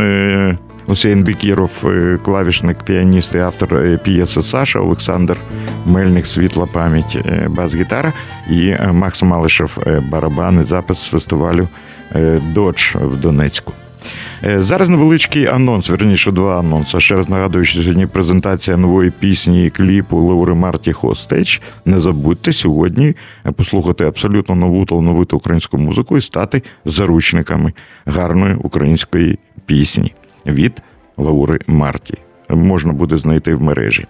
Усейн 0.88 1.24
Бікіров, 1.24 1.84
е, 1.86 2.18
клавішник, 2.26 2.84
піаніст 2.84 3.36
і 3.36 3.38
автор 3.38 3.76
е, 3.76 3.98
п'єси 3.98 4.42
Саша, 4.42 4.80
Олександр 4.80 5.38
Мельник, 5.86 6.28
світла 6.28 6.68
пам'ять, 6.74 7.18
бас-гітара 7.48 8.14
і 8.50 8.76
Макс 8.92 9.24
Малишев, 9.24 9.78
барабани, 10.12 10.64
запис 10.64 11.06
фестивалю 11.06 11.68
Додж 12.54 12.96
в 12.96 13.16
Донецьку. 13.16 13.74
Е, 14.44 14.62
зараз 14.62 14.90
невеличкий 14.90 15.46
анонс, 15.48 15.90
верніше 15.90 16.32
два 16.32 16.60
анонси. 16.60 17.00
Ще 17.00 17.16
раз 17.16 17.30
нагадую, 17.30 17.66
що 17.66 17.82
сьогодні 17.82 18.06
презентація 18.06 18.78
нової 18.78 19.12
пісні 19.12 19.66
і 19.66 19.70
кліпу 19.70 20.18
Лаури 20.18 20.54
Марті 20.54 20.94
Hostage. 20.94 21.62
Не 21.86 22.00
забудьте 22.00 22.54
сьогодні 22.54 23.16
послухати 23.56 24.06
абсолютно 24.06 24.56
нову 24.56 24.86
талановиту 24.86 25.38
українську 25.38 25.78
музику 25.78 26.18
і 26.18 26.22
стати 26.22 26.64
заручниками 26.86 27.74
гарної 28.06 28.56
української 28.56 29.40
пісні 29.66 30.14
від 30.46 30.82
Лаури 31.18 31.60
Марті. 31.68 32.27
Можна 32.50 32.94
буде 32.94 33.18
знайти 33.18 33.56
в 33.56 33.62
мережі. 33.62 34.06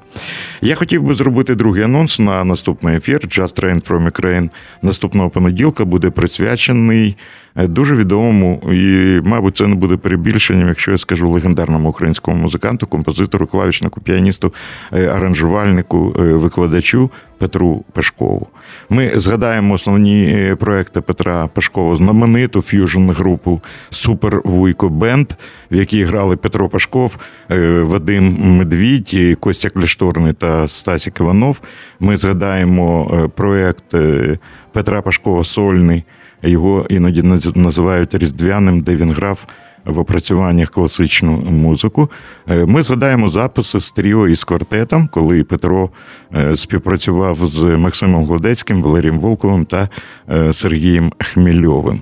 Я 0.61 0.75
хотів 0.75 1.03
би 1.03 1.13
зробити 1.13 1.55
другий 1.55 1.83
анонс 1.83 2.19
на 2.19 2.43
наступний 2.43 2.95
ефір. 2.95 3.17
Just 3.17 3.61
Train 3.61 3.89
from 3.89 4.11
Ukraine 4.11 4.49
наступного 4.81 5.29
понеділка 5.29 5.85
буде 5.85 6.09
присвячений 6.09 7.15
Е, 7.57 7.67
дуже 7.67 7.95
відомому, 7.95 8.61
і, 8.73 9.21
мабуть, 9.23 9.57
це 9.57 9.67
не 9.67 9.75
буде 9.75 9.97
перебільшенням, 9.97 10.67
якщо 10.67 10.91
я 10.91 10.97
скажу 10.97 11.29
легендарному 11.29 11.89
українському 11.89 12.41
музиканту, 12.41 12.87
композитору, 12.87 13.47
клавішнику, 13.47 14.01
піаністу, 14.01 14.53
е, 14.93 15.07
аранжувальнику, 15.07 16.15
е, 16.19 16.21
викладачу 16.21 17.11
Петру 17.37 17.85
Пашкову. 17.93 18.47
Ми 18.89 19.11
згадаємо 19.15 19.73
основні 19.73 20.55
проекти 20.59 21.01
Петра 21.01 21.47
Пашкова, 21.47 21.95
знамениту 21.95 22.61
ф'южн 22.61 23.09
групу 23.09 23.61
Супер 23.89 24.41
Вуйко 24.45 24.89
Бенд, 24.89 25.33
в 25.71 25.75
якій 25.75 26.03
грали 26.03 26.37
Петро 26.37 26.69
Пашков, 26.69 27.17
Вадим 27.81 28.26
Медвідь, 28.29 29.37
Костя 29.39 29.69
Кляшторний 29.69 30.33
та 30.33 30.67
Стасік 30.67 31.19
Іванов. 31.19 31.61
Ми 31.99 32.17
згадаємо 32.17 33.29
проект 33.35 33.95
Петра 34.71 35.01
Пашкова 35.01 35.43
Сольний. 35.43 36.03
Його 36.43 36.85
іноді 36.89 37.23
називають 37.55 38.15
різдвяним, 38.15 38.81
де 38.81 38.95
він 38.95 39.11
грав 39.11 39.47
в 39.87 39.99
опрацюваннях 39.99 40.69
класичну 40.69 41.31
музику. 41.37 42.09
Е, 42.49 42.65
ми 42.65 42.83
згадаємо 42.83 43.27
записи 43.27 43.79
з 43.79 43.91
тріо 43.91 44.27
і 44.27 44.35
з 44.35 44.43
квартетом, 44.43 45.09
коли 45.11 45.43
Петро 45.43 45.89
е, 46.35 46.55
співпрацював 46.55 47.35
з 47.35 47.63
Максимом 47.63 48.25
Гладецьким, 48.25 48.81
Валерієм 48.81 49.19
Волковим 49.19 49.65
та 49.65 49.89
е, 50.29 50.53
Сергієм 50.53 51.11
Хмільовим. 51.19 52.01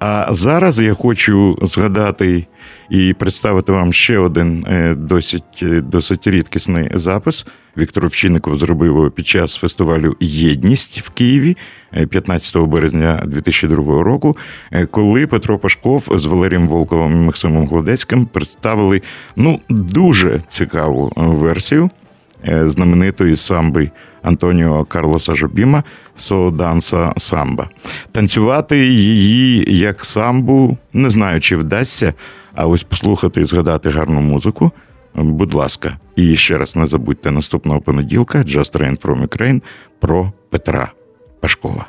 А 0.00 0.26
зараз 0.30 0.80
я 0.80 0.94
хочу 0.94 1.58
згадати 1.62 2.46
і 2.90 3.14
представити 3.14 3.72
вам 3.72 3.92
ще 3.92 4.18
один 4.18 4.66
досить 4.98 5.64
досить 5.82 6.26
рідкісний 6.26 6.90
запис. 6.94 7.46
Віктор 7.78 8.04
Овчинников 8.04 8.58
зробив 8.58 8.86
його 8.86 9.10
під 9.10 9.26
час 9.26 9.54
фестивалю 9.54 10.16
Єдність 10.20 11.00
в 11.00 11.10
Києві 11.10 11.56
15 12.10 12.56
березня 12.56 13.22
2002 13.26 14.02
року, 14.02 14.36
коли 14.90 15.26
Петро 15.26 15.58
Пашков 15.58 16.08
з 16.14 16.24
Валерієм 16.24 16.68
Волковим 16.68 17.12
і 17.12 17.16
Максимом 17.16 17.66
Гладецьким 17.66 18.26
представили 18.26 19.02
ну 19.36 19.60
дуже 19.68 20.42
цікаву 20.48 21.12
версію 21.16 21.90
е, 22.48 22.70
знаменитої 22.70 23.36
самби 23.36 23.90
Антоніо 24.22 24.84
Карлоса 24.84 25.34
Жобіма 25.34 25.82
Соданса 26.16 27.12
Самба. 27.16 27.68
Танцювати 28.12 28.86
її 28.86 29.78
як 29.78 30.04
самбу 30.04 30.78
не 30.92 31.10
знаю, 31.10 31.40
чи 31.40 31.56
вдасться, 31.56 32.14
а 32.56 32.66
ось 32.66 32.82
послухати 32.82 33.40
і 33.40 33.44
згадати 33.44 33.90
гарну 33.90 34.20
музику. 34.20 34.70
Будь 35.14 35.54
ласка, 35.54 35.96
і 36.16 36.36
ще 36.36 36.58
раз 36.58 36.76
не 36.76 36.86
забудьте 36.86 37.30
наступного 37.30 37.80
понеділка 37.80 38.38
Just 38.38 38.78
Train 38.78 39.02
from 39.02 39.26
Ukraine 39.26 39.62
про 40.00 40.32
Петра 40.50 40.92
Пашкова. 41.40 41.86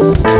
Thank 0.00 0.30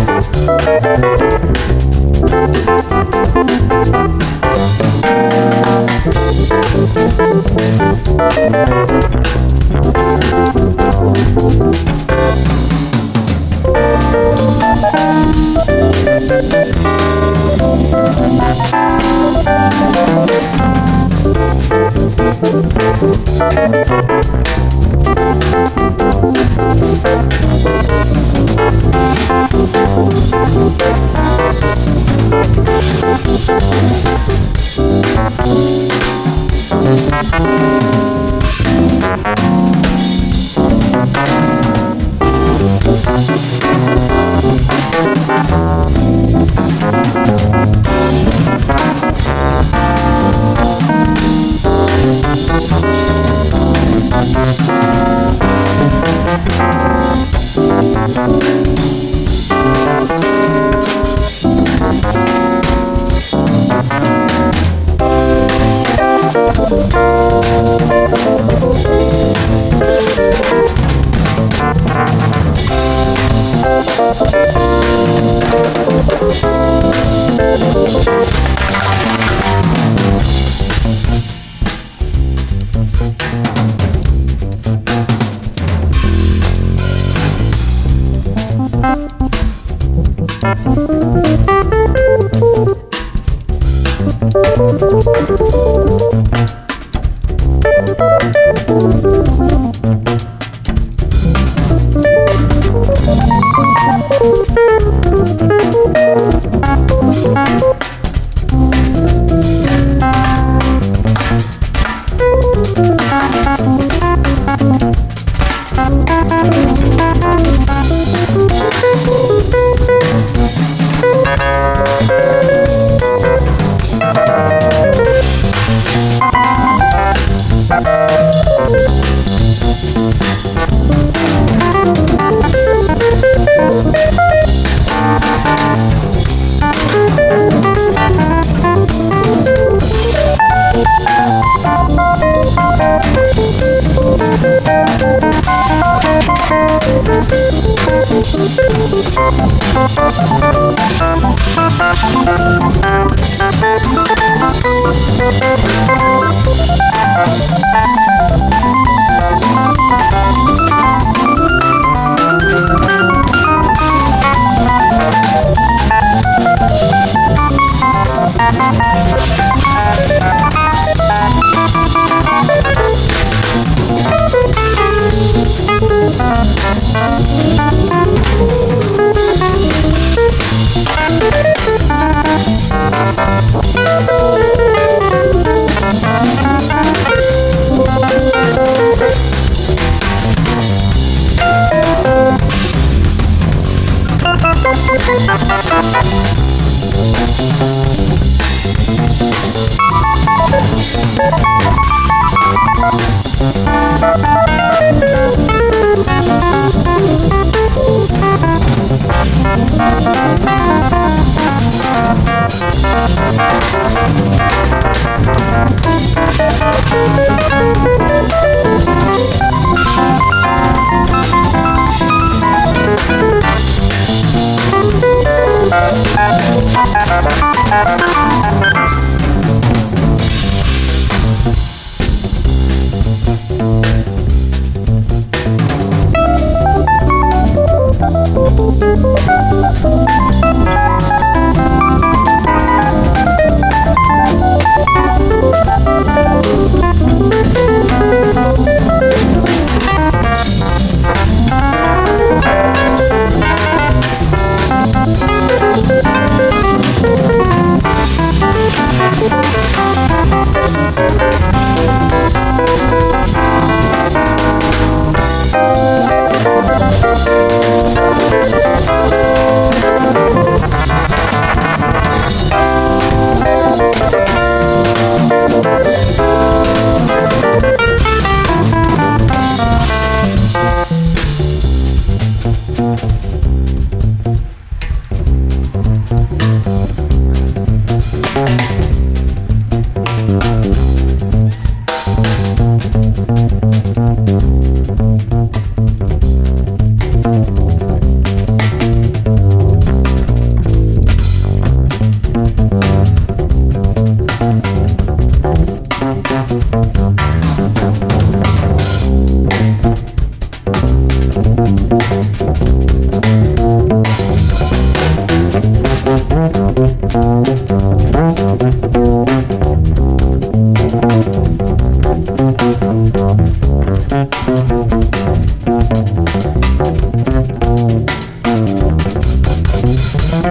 Ось 330.43 330.49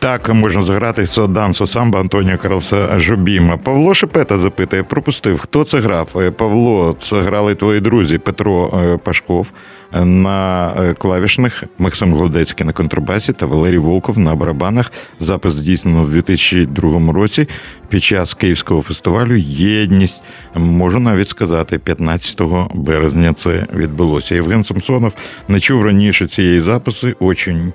так 0.00 0.28
можна 0.28 0.62
зграти 0.62 1.06
Содансо 1.06 1.66
самбо 1.66 1.98
Антоніо 1.98 2.38
Карлса 2.38 2.98
Жобіма. 2.98 3.56
Павло 3.56 3.94
Шепета 3.94 4.38
запитає, 4.38 4.82
пропустив, 4.82 5.38
хто 5.38 5.64
це 5.64 5.80
грав? 5.80 6.08
Е, 6.16 6.30
Павло, 6.30 6.96
це 7.00 7.22
грали 7.22 7.54
твої 7.54 7.80
друзі 7.80 8.18
Петро 8.18 8.80
е, 8.84 8.96
Пашков 8.96 9.52
на 9.92 10.72
е, 10.78 10.94
клавішних, 10.94 11.64
Максим 11.78 12.14
Глодецький 12.14 12.66
на 12.66 12.72
контрабасі 12.72 13.32
та 13.32 13.46
Валерій 13.46 13.78
Волков 13.78 14.18
на 14.18 14.34
барабанах. 14.34 14.92
Запис 15.18 15.52
здійснено 15.52 16.02
в 16.02 16.10
2002 16.10 17.12
році 17.12 17.48
під 17.88 18.02
час 18.02 18.34
Київського 18.34 18.82
фестивалю 18.82 19.36
Єдність. 19.46 20.22
Можу 20.54 21.00
навіть 21.00 21.28
сказати, 21.28 21.78
15 21.78 22.42
березня 22.74 23.32
це 23.32 23.66
відбулося. 23.74 24.34
Євген 24.34 24.64
Самсонов 24.64 25.14
не 25.48 25.60
чув 25.60 25.84
раніше 25.84 26.26
цієї 26.26 26.60
записи. 26.60 27.14
Очень 27.20 27.72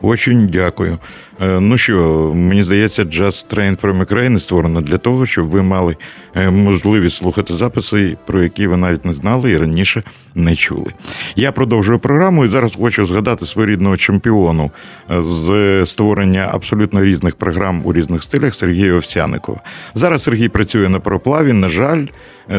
Очень 0.00 0.46
дякую. 0.46 0.98
Е, 1.40 1.60
ну 1.60 1.78
що, 1.78 2.32
мені 2.34 2.62
здається, 2.62 3.02
Just 3.02 3.54
Train 3.54 3.80
from 3.80 4.04
Ukraine 4.06 4.40
створено 4.40 4.80
для 4.80 4.98
того, 4.98 5.26
щоб 5.26 5.48
ви 5.48 5.62
мали 5.62 5.96
е, 6.34 6.50
можливість 6.50 7.16
слухати 7.16 7.54
записи, 7.54 8.16
про 8.26 8.42
які 8.42 8.66
ви 8.66 8.76
навіть 8.76 9.04
не 9.04 9.12
знали 9.12 9.50
і 9.50 9.56
раніше 9.56 10.02
не 10.34 10.56
чули. 10.56 10.92
Я 11.36 11.52
продовжую 11.52 11.98
програму 11.98 12.44
і 12.44 12.48
зараз 12.48 12.74
хочу 12.74 13.06
згадати 13.06 13.46
своєрідного 13.46 13.96
чемпіону 13.96 14.70
е, 15.10 15.22
з 15.22 15.82
створення 15.86 16.50
абсолютно 16.52 17.04
різних 17.04 17.36
програм 17.36 17.82
у 17.84 17.92
різних 17.92 18.22
стилях 18.22 18.54
Сергія 18.54 18.94
Овсяникова. 18.94 19.60
Зараз 19.94 20.22
Сергій 20.22 20.48
працює 20.48 20.88
на 20.88 21.00
пароплаві. 21.00 21.52
На 21.52 21.68
жаль, 21.68 22.06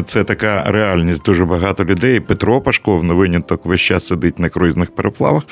це 0.05 0.23
така 0.23 0.63
реальність. 0.63 1.23
Дуже 1.23 1.45
багато 1.45 1.85
людей. 1.85 2.19
Петро 2.19 2.61
Пашков 2.61 3.03
на 3.03 3.13
виняток 3.13 3.65
весь 3.65 3.81
час 3.81 4.07
сидить 4.07 4.39
на 4.39 4.49
круїзних 4.49 4.95
пароплавах. 4.95 5.43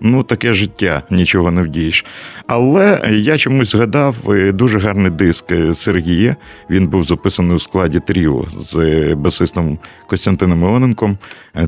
Ну, 0.00 0.22
таке 0.22 0.52
життя, 0.52 1.02
нічого 1.10 1.50
не 1.50 1.62
вдієш. 1.62 2.04
Але 2.46 3.00
я 3.12 3.38
чомусь 3.38 3.70
згадав 3.70 4.16
е, 4.28 4.52
дуже 4.52 4.78
гарний 4.78 5.10
диск 5.10 5.52
е, 5.52 5.74
Сергія. 5.74 6.36
Він 6.70 6.88
був 6.88 7.04
записаний 7.04 7.56
у 7.56 7.58
складі 7.58 8.00
Тріо 8.00 8.46
з 8.60 8.76
е, 8.76 9.14
басистом 9.14 9.78
Костянтином 10.06 10.62
Іваненком 10.62 11.18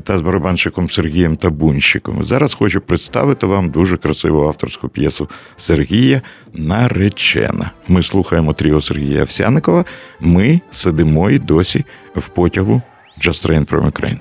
та 0.03 0.17
з 0.17 0.21
барабанщиком 0.21 0.89
Сергієм 0.89 1.35
Табунщиком. 1.35 2.23
Зараз 2.23 2.53
хочу 2.53 2.81
представити 2.81 3.45
вам 3.45 3.69
дуже 3.69 3.97
красиву 3.97 4.47
авторську 4.47 4.89
п'єсу 4.89 5.29
Сергія 5.57 6.21
Наречена. 6.53 7.71
Ми 7.87 8.03
слухаємо 8.03 8.53
Тріо 8.53 8.81
Сергія 8.81 9.21
Овсяникова. 9.21 9.85
Ми 10.19 10.61
сидимо 10.71 11.29
і 11.29 11.39
досі 11.39 11.85
в 12.15 12.27
потягу 12.27 12.81
Just 13.21 13.47
Train 13.47 13.69
from 13.69 13.91
Ukraine. 13.91 14.19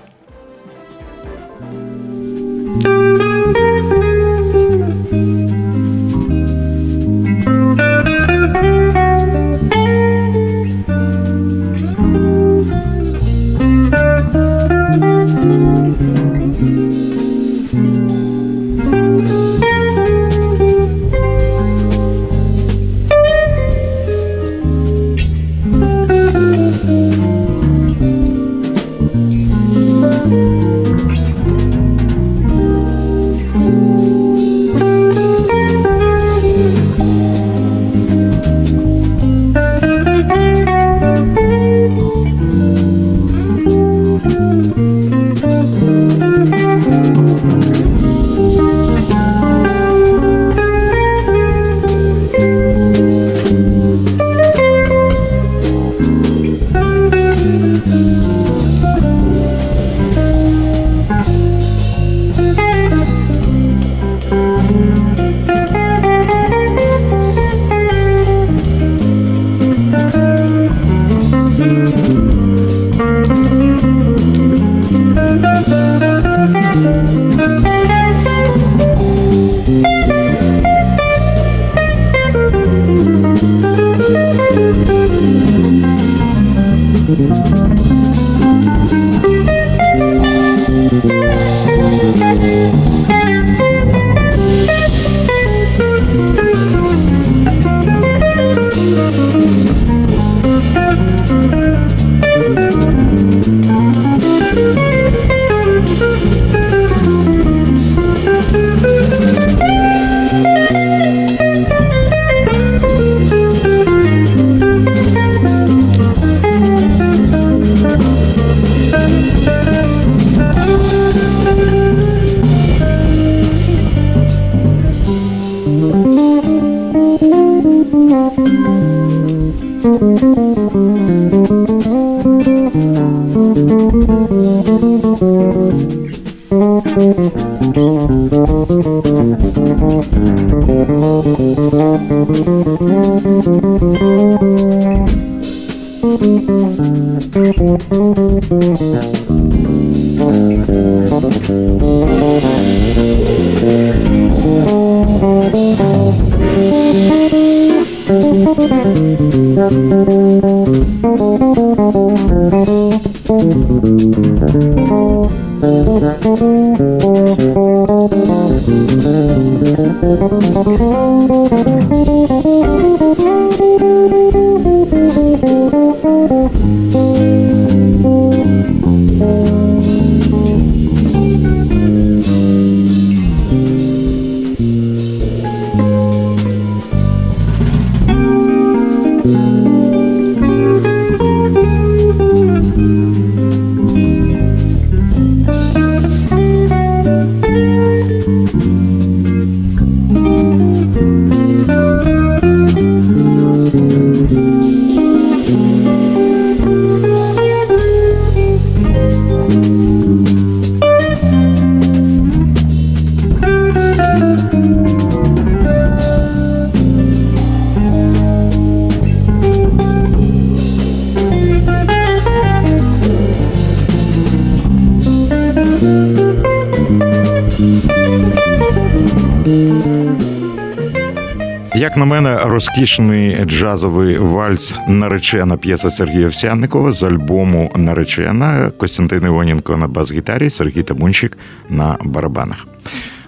Розкішний 232.59 233.45
джазовий 233.45 234.19
вальс 234.19 234.75
наречена 234.89 235.57
п'єса 235.57 235.91
Сергія 235.91 236.27
Овсянникова 236.27 236.93
з 236.93 237.03
альбому 237.03 237.73
Наречена 237.77 238.71
Костянтин 238.71 239.25
Івоненко 239.25 239.77
на 239.77 239.89
бас-гітарі, 239.89 240.51
Сергій 240.51 240.83
Табунчик 240.83 241.39
на 241.71 241.97
барабанах. 242.05 242.67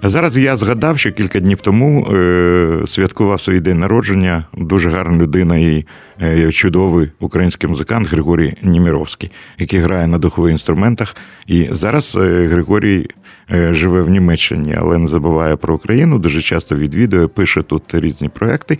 Зараз 0.02 0.36
я 0.36 0.56
згадав, 0.56 0.98
що 0.98 1.12
кілька 1.12 1.40
днів 1.40 1.60
тому 1.60 2.06
е, 2.06 2.84
святкував 2.86 3.40
свій 3.40 3.60
день 3.60 3.78
народження. 3.78 4.44
Дуже 4.54 4.90
гарна 4.90 5.18
людина 5.22 5.56
і 5.56 5.86
чудовий 6.52 7.10
український 7.20 7.70
музикант 7.70 8.08
Григорій 8.08 8.54
Німіровський, 8.62 9.30
який 9.58 9.80
грає 9.80 10.06
на 10.06 10.18
духових 10.18 10.52
інструментах. 10.52 11.16
І 11.46 11.68
зараз 11.70 12.16
е, 12.16 12.46
Григорій 12.46 13.08
е, 13.50 13.74
живе 13.74 14.02
в 14.02 14.10
Німеччині, 14.10 14.74
але 14.78 14.98
не 14.98 15.06
забуває 15.06 15.56
про 15.56 15.74
Україну. 15.74 16.18
Дуже 16.18 16.42
часто 16.42 16.76
відвідує, 16.76 17.26
пише 17.26 17.62
тут 17.62 17.94
різні 17.94 18.28
проекти. 18.28 18.78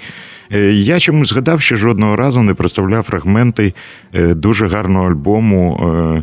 Е, 0.53 0.72
я 0.72 1.01
чомусь 1.01 1.28
згадав, 1.28 1.61
що 1.61 1.76
жодного 1.76 2.16
разу 2.16 2.43
не 2.43 2.55
представляв 2.55 3.03
фрагменти 3.03 3.74
е, 4.14 4.34
дуже 4.34 4.68
гарного 4.68 5.09
альбому. 5.09 5.80
Е, 6.18 6.22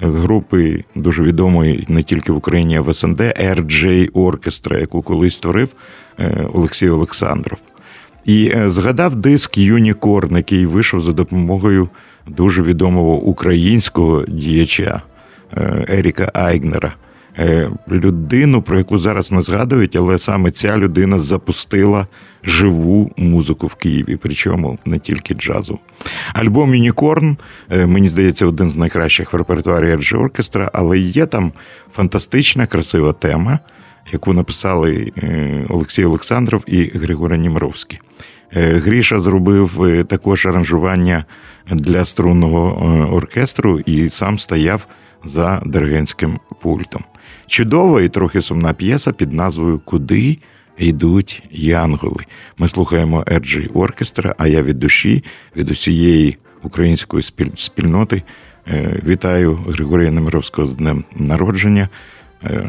групи 0.00 0.84
дуже 0.94 1.22
відомої 1.22 1.84
не 1.88 2.02
тільки 2.02 2.32
в 2.32 2.36
Україні, 2.36 2.76
а 2.76 2.80
в 2.80 2.94
СНД 2.94 3.20
RJ 3.20 4.10
Orchestra, 4.12 4.80
яку 4.80 5.02
колись 5.02 5.34
створив 5.34 5.74
е, 6.18 6.46
Олексій 6.54 6.88
Олександров. 6.88 7.58
І 8.24 8.52
е, 8.54 8.70
згадав 8.70 9.16
диск 9.16 9.58
Юнікорн, 9.58 10.36
який 10.36 10.66
вийшов 10.66 11.00
за 11.00 11.12
допомогою 11.12 11.88
дуже 12.26 12.62
відомого 12.62 13.16
українського 13.16 14.24
діяча 14.28 15.02
е, 15.52 15.86
Еріка 15.88 16.30
Айгнера. 16.34 16.94
Людину, 17.88 18.62
про 18.62 18.78
яку 18.78 18.98
зараз 18.98 19.32
не 19.32 19.42
згадують, 19.42 19.96
але 19.96 20.18
саме 20.18 20.50
ця 20.50 20.76
людина 20.76 21.18
запустила 21.18 22.06
живу 22.44 23.10
музику 23.16 23.66
в 23.66 23.74
Києві, 23.74 24.18
причому 24.22 24.78
не 24.84 24.98
тільки 24.98 25.34
джазу. 25.34 25.78
Альбом 26.32 26.74
Юнікорн, 26.74 27.36
мені 27.70 28.08
здається, 28.08 28.46
один 28.46 28.70
з 28.70 28.76
найкращих 28.76 29.32
в 29.32 29.36
репертуарі 29.36 29.90
Ерджі 29.90 30.16
Оркестра, 30.16 30.70
але 30.72 30.98
є 30.98 31.26
там 31.26 31.52
фантастична, 31.92 32.66
красива 32.66 33.12
тема, 33.12 33.58
яку 34.12 34.32
написали 34.32 35.12
Олексій 35.68 36.04
Олександров 36.04 36.64
і 36.66 36.84
Григорій 36.84 37.38
Німровський. 37.38 38.00
Гріша 38.52 39.18
зробив 39.18 40.04
також 40.08 40.46
аранжування 40.46 41.24
для 41.70 42.04
струнного 42.04 42.60
оркестру 43.12 43.80
і 43.80 44.08
сам 44.08 44.38
стояв 44.38 44.86
за 45.24 45.62
диригентським 45.66 46.38
пультом. 46.60 47.04
Чудова 47.46 48.02
і 48.02 48.08
трохи 48.08 48.42
сумна 48.42 48.72
п'єса 48.72 49.12
під 49.12 49.32
назвою 49.32 49.80
Куди 49.84 50.38
йдуть 50.78 51.42
янголи. 51.50 52.24
Ми 52.58 52.68
слухаємо 52.68 53.24
Ерджі 53.26 53.70
Оркестра, 53.74 54.34
а 54.38 54.46
я 54.46 54.62
від 54.62 54.78
душі, 54.78 55.24
від 55.56 55.70
усієї 55.70 56.38
української 56.62 57.22
спільноти 57.56 58.22
вітаю 59.06 59.54
Григорія 59.54 60.10
Немировського 60.10 60.66
з 60.66 60.76
днем 60.76 61.04
народження. 61.16 61.88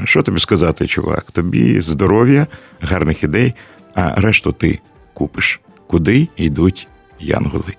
Що 0.04 0.24
тобі 0.24 0.40
сказати, 0.40 0.88
чувак? 0.88 1.32
Тобі 1.32 1.82
здоров'я, 1.82 2.48
гарних 2.82 3.24
ідей, 3.24 3.54
а 3.96 4.22
решту 4.22 4.52
ти 4.52 4.80
купиш. 5.14 5.60
Куди 5.88 6.28
йдуть 6.38 6.88
янголи? 7.20 7.74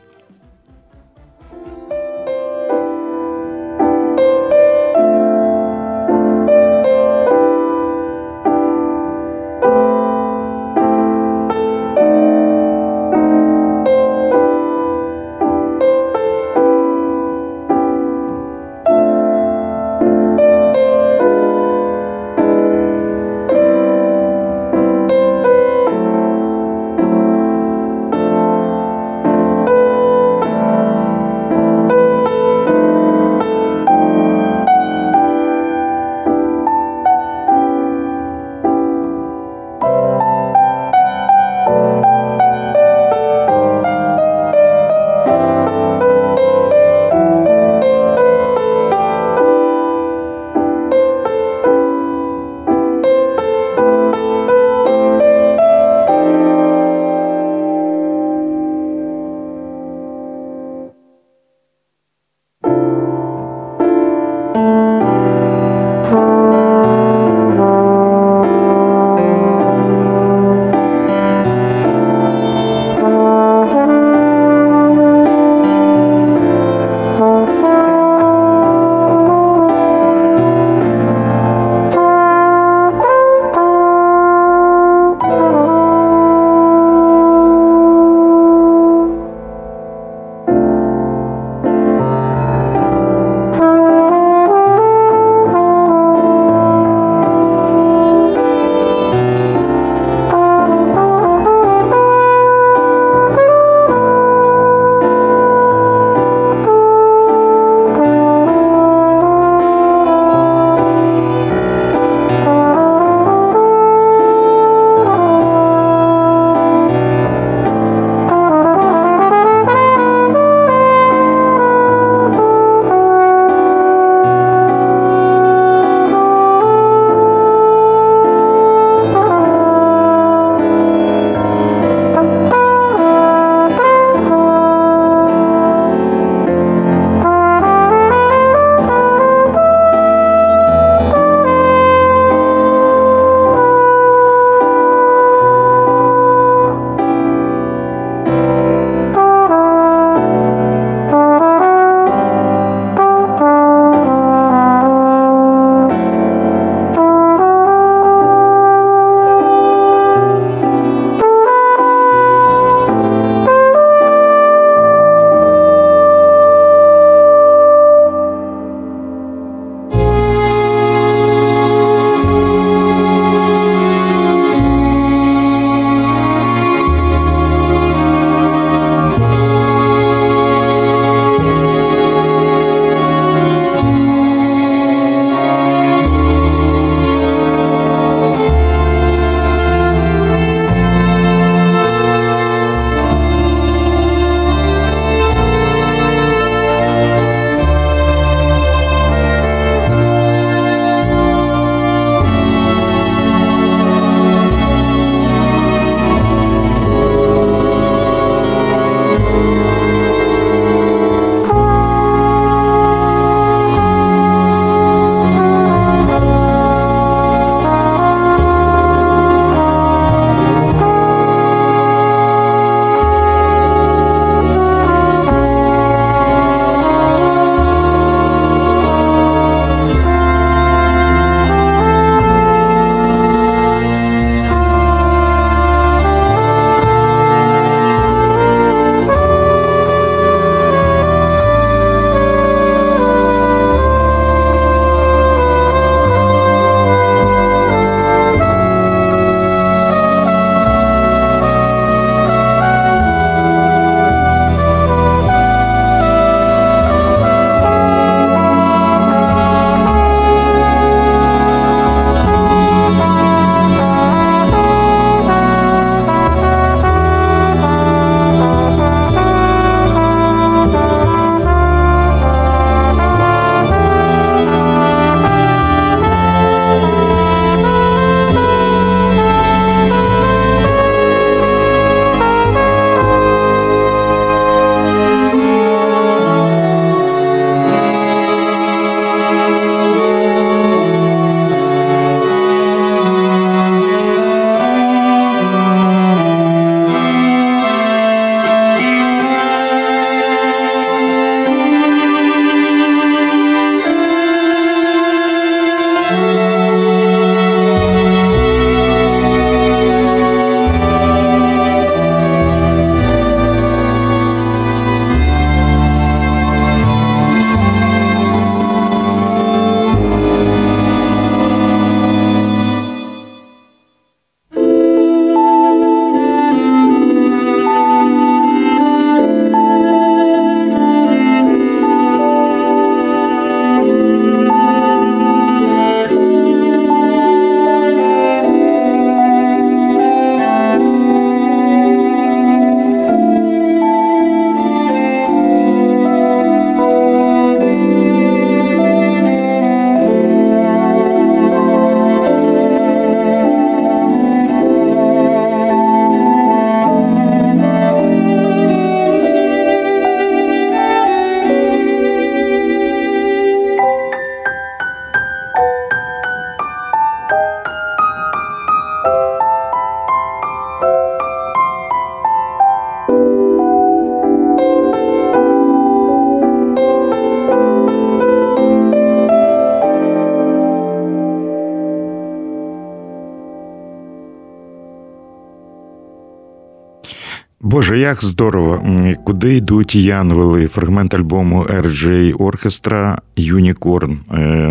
Як 387.96 388.24
здорово! 388.24 388.84
Куди 389.24 389.56
йдуть 389.56 389.94
Янвели? 389.94 390.66
Фрагмент 390.66 391.14
альбому 391.14 391.62
RJ 391.64 392.34
Оркестра 392.34 393.18
Юнікорн. 393.36 394.18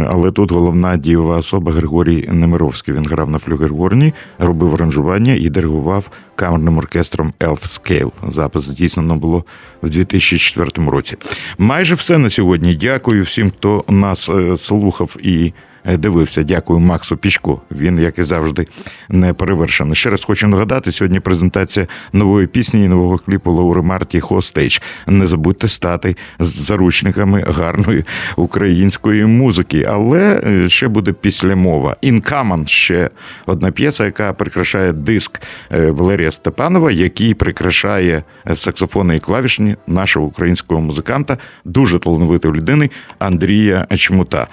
Але 0.09 0.31
тут 0.31 0.51
головна 0.51 0.97
дієва 0.97 1.37
особа 1.37 1.71
Григорій 1.71 2.29
Немировський. 2.31 2.93
Він 2.93 3.05
грав 3.05 3.29
на 3.29 3.37
флюгергорні, 3.37 4.13
робив 4.39 4.73
аранжування 4.73 5.33
і 5.33 5.49
диригував 5.49 6.09
камерним 6.35 6.77
оркестром 6.77 7.33
Elf 7.39 7.61
Scale. 7.61 8.11
Запис 8.27 8.63
здійснено 8.63 9.15
було 9.15 9.45
в 9.83 9.89
2004 9.89 10.89
році. 10.89 11.17
Майже 11.57 11.95
все 11.95 12.17
на 12.17 12.29
сьогодні. 12.29 12.75
Дякую 12.75 13.23
всім, 13.23 13.51
хто 13.51 13.83
нас 13.89 14.29
е, 14.29 14.57
слухав 14.57 15.17
і. 15.23 15.53
Е, 15.85 15.97
дивився. 15.97 16.43
Дякую 16.43 16.79
Максу 16.79 17.17
Пічку. 17.17 17.61
Він, 17.71 17.99
як 17.99 18.19
і 18.19 18.23
завжди, 18.23 18.65
неперевершений. 19.09 19.95
Ще 19.95 20.09
раз 20.09 20.23
хочу 20.23 20.47
нагадати, 20.47 20.91
сьогодні 20.91 21.19
презентація 21.19 21.87
нової 22.13 22.47
пісні 22.47 22.83
і 22.83 22.87
нового 22.87 23.17
кліпу 23.17 23.51
Лаури 23.51 23.81
Марті 23.81 24.19
Hostage. 24.19 24.79
Не 25.07 25.27
забудьте 25.27 25.67
стати 25.67 26.15
заручниками 26.39 27.43
гарної 27.47 28.05
української 28.35 29.25
музики. 29.25 29.85
Але 29.89 30.41
е, 30.47 30.69
ще 30.69 30.87
буде 30.87 31.11
післямова. 31.13 31.95
Інкаман 32.01 32.67
ще 32.67 33.09
одна 33.45 33.71
п'єса, 33.71 34.05
яка 34.05 34.33
прикрашає 34.33 34.93
диск 34.93 35.41
е, 35.71 35.91
Валерія 35.91 36.31
Степанова, 36.31 36.91
який 36.91 37.33
прикрашає 37.33 38.23
саксофони 38.55 39.15
і 39.15 39.19
клавішні 39.19 39.75
нашого 39.87 40.25
українського 40.25 40.81
музиканта, 40.81 41.37
дуже 41.65 41.99
талановитої 41.99 42.53
людини 42.53 42.89
Андрія 43.19 43.87
Чмута. 43.95 44.47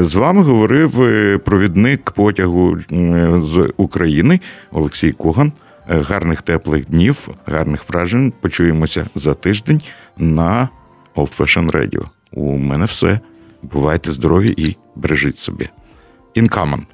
З 0.00 0.14
вами 0.14 0.42
говорить 0.42 0.63
говорив 0.64 1.02
е, 1.02 1.38
провідник 1.38 2.10
потягу 2.10 2.78
з 3.42 3.72
України 3.76 4.40
Олексій 4.70 5.12
Коган. 5.12 5.52
Е, 5.88 5.98
гарних 5.98 6.42
теплих 6.42 6.86
днів, 6.86 7.28
гарних 7.46 7.88
вражень. 7.88 8.32
Почуємося 8.40 9.06
за 9.14 9.34
тиждень 9.34 9.82
на 10.18 10.68
Old 11.16 11.38
Fashion 11.38 11.70
Radio. 11.70 12.04
У 12.32 12.56
мене 12.56 12.84
все. 12.84 13.20
Бувайте 13.62 14.12
здорові 14.12 14.54
і 14.56 14.76
бережіть 14.96 15.38
собі. 15.38 15.68
Інкаман. 16.34 16.86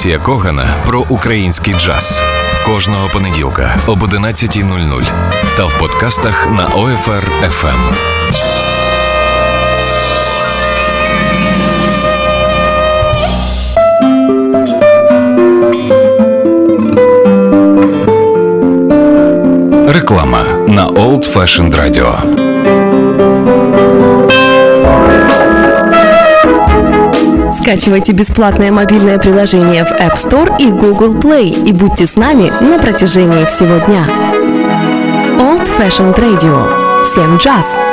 Олексія 0.00 0.18
Когана 0.18 0.76
про 0.86 1.04
український 1.08 1.74
джаз 1.74 2.22
кожного 2.66 3.08
понеділка 3.08 3.76
об 3.86 4.02
11.00 4.02 5.04
та 5.56 5.64
в 5.64 5.78
подкастах 5.78 6.48
на 6.50 6.66
FM. 7.42 7.78
Реклама 19.88 20.44
на 20.68 20.88
Old 20.88 21.34
Fashioned 21.34 21.74
Radio. 21.74 22.40
Скачивайте 27.60 28.12
бесплатное 28.12 28.72
мобильное 28.72 29.18
приложение 29.18 29.84
в 29.84 29.92
App 29.92 30.14
Store 30.14 30.56
и 30.58 30.70
Google 30.70 31.14
Play 31.14 31.68
и 31.68 31.72
будьте 31.74 32.06
с 32.06 32.16
нами 32.16 32.50
на 32.62 32.78
протяжении 32.78 33.44
всего 33.44 33.78
дня. 33.84 34.06
Old 35.38 35.68
Fashioned 35.78 36.16
Radio. 36.16 37.04
Всем 37.04 37.36
джаз! 37.36 37.89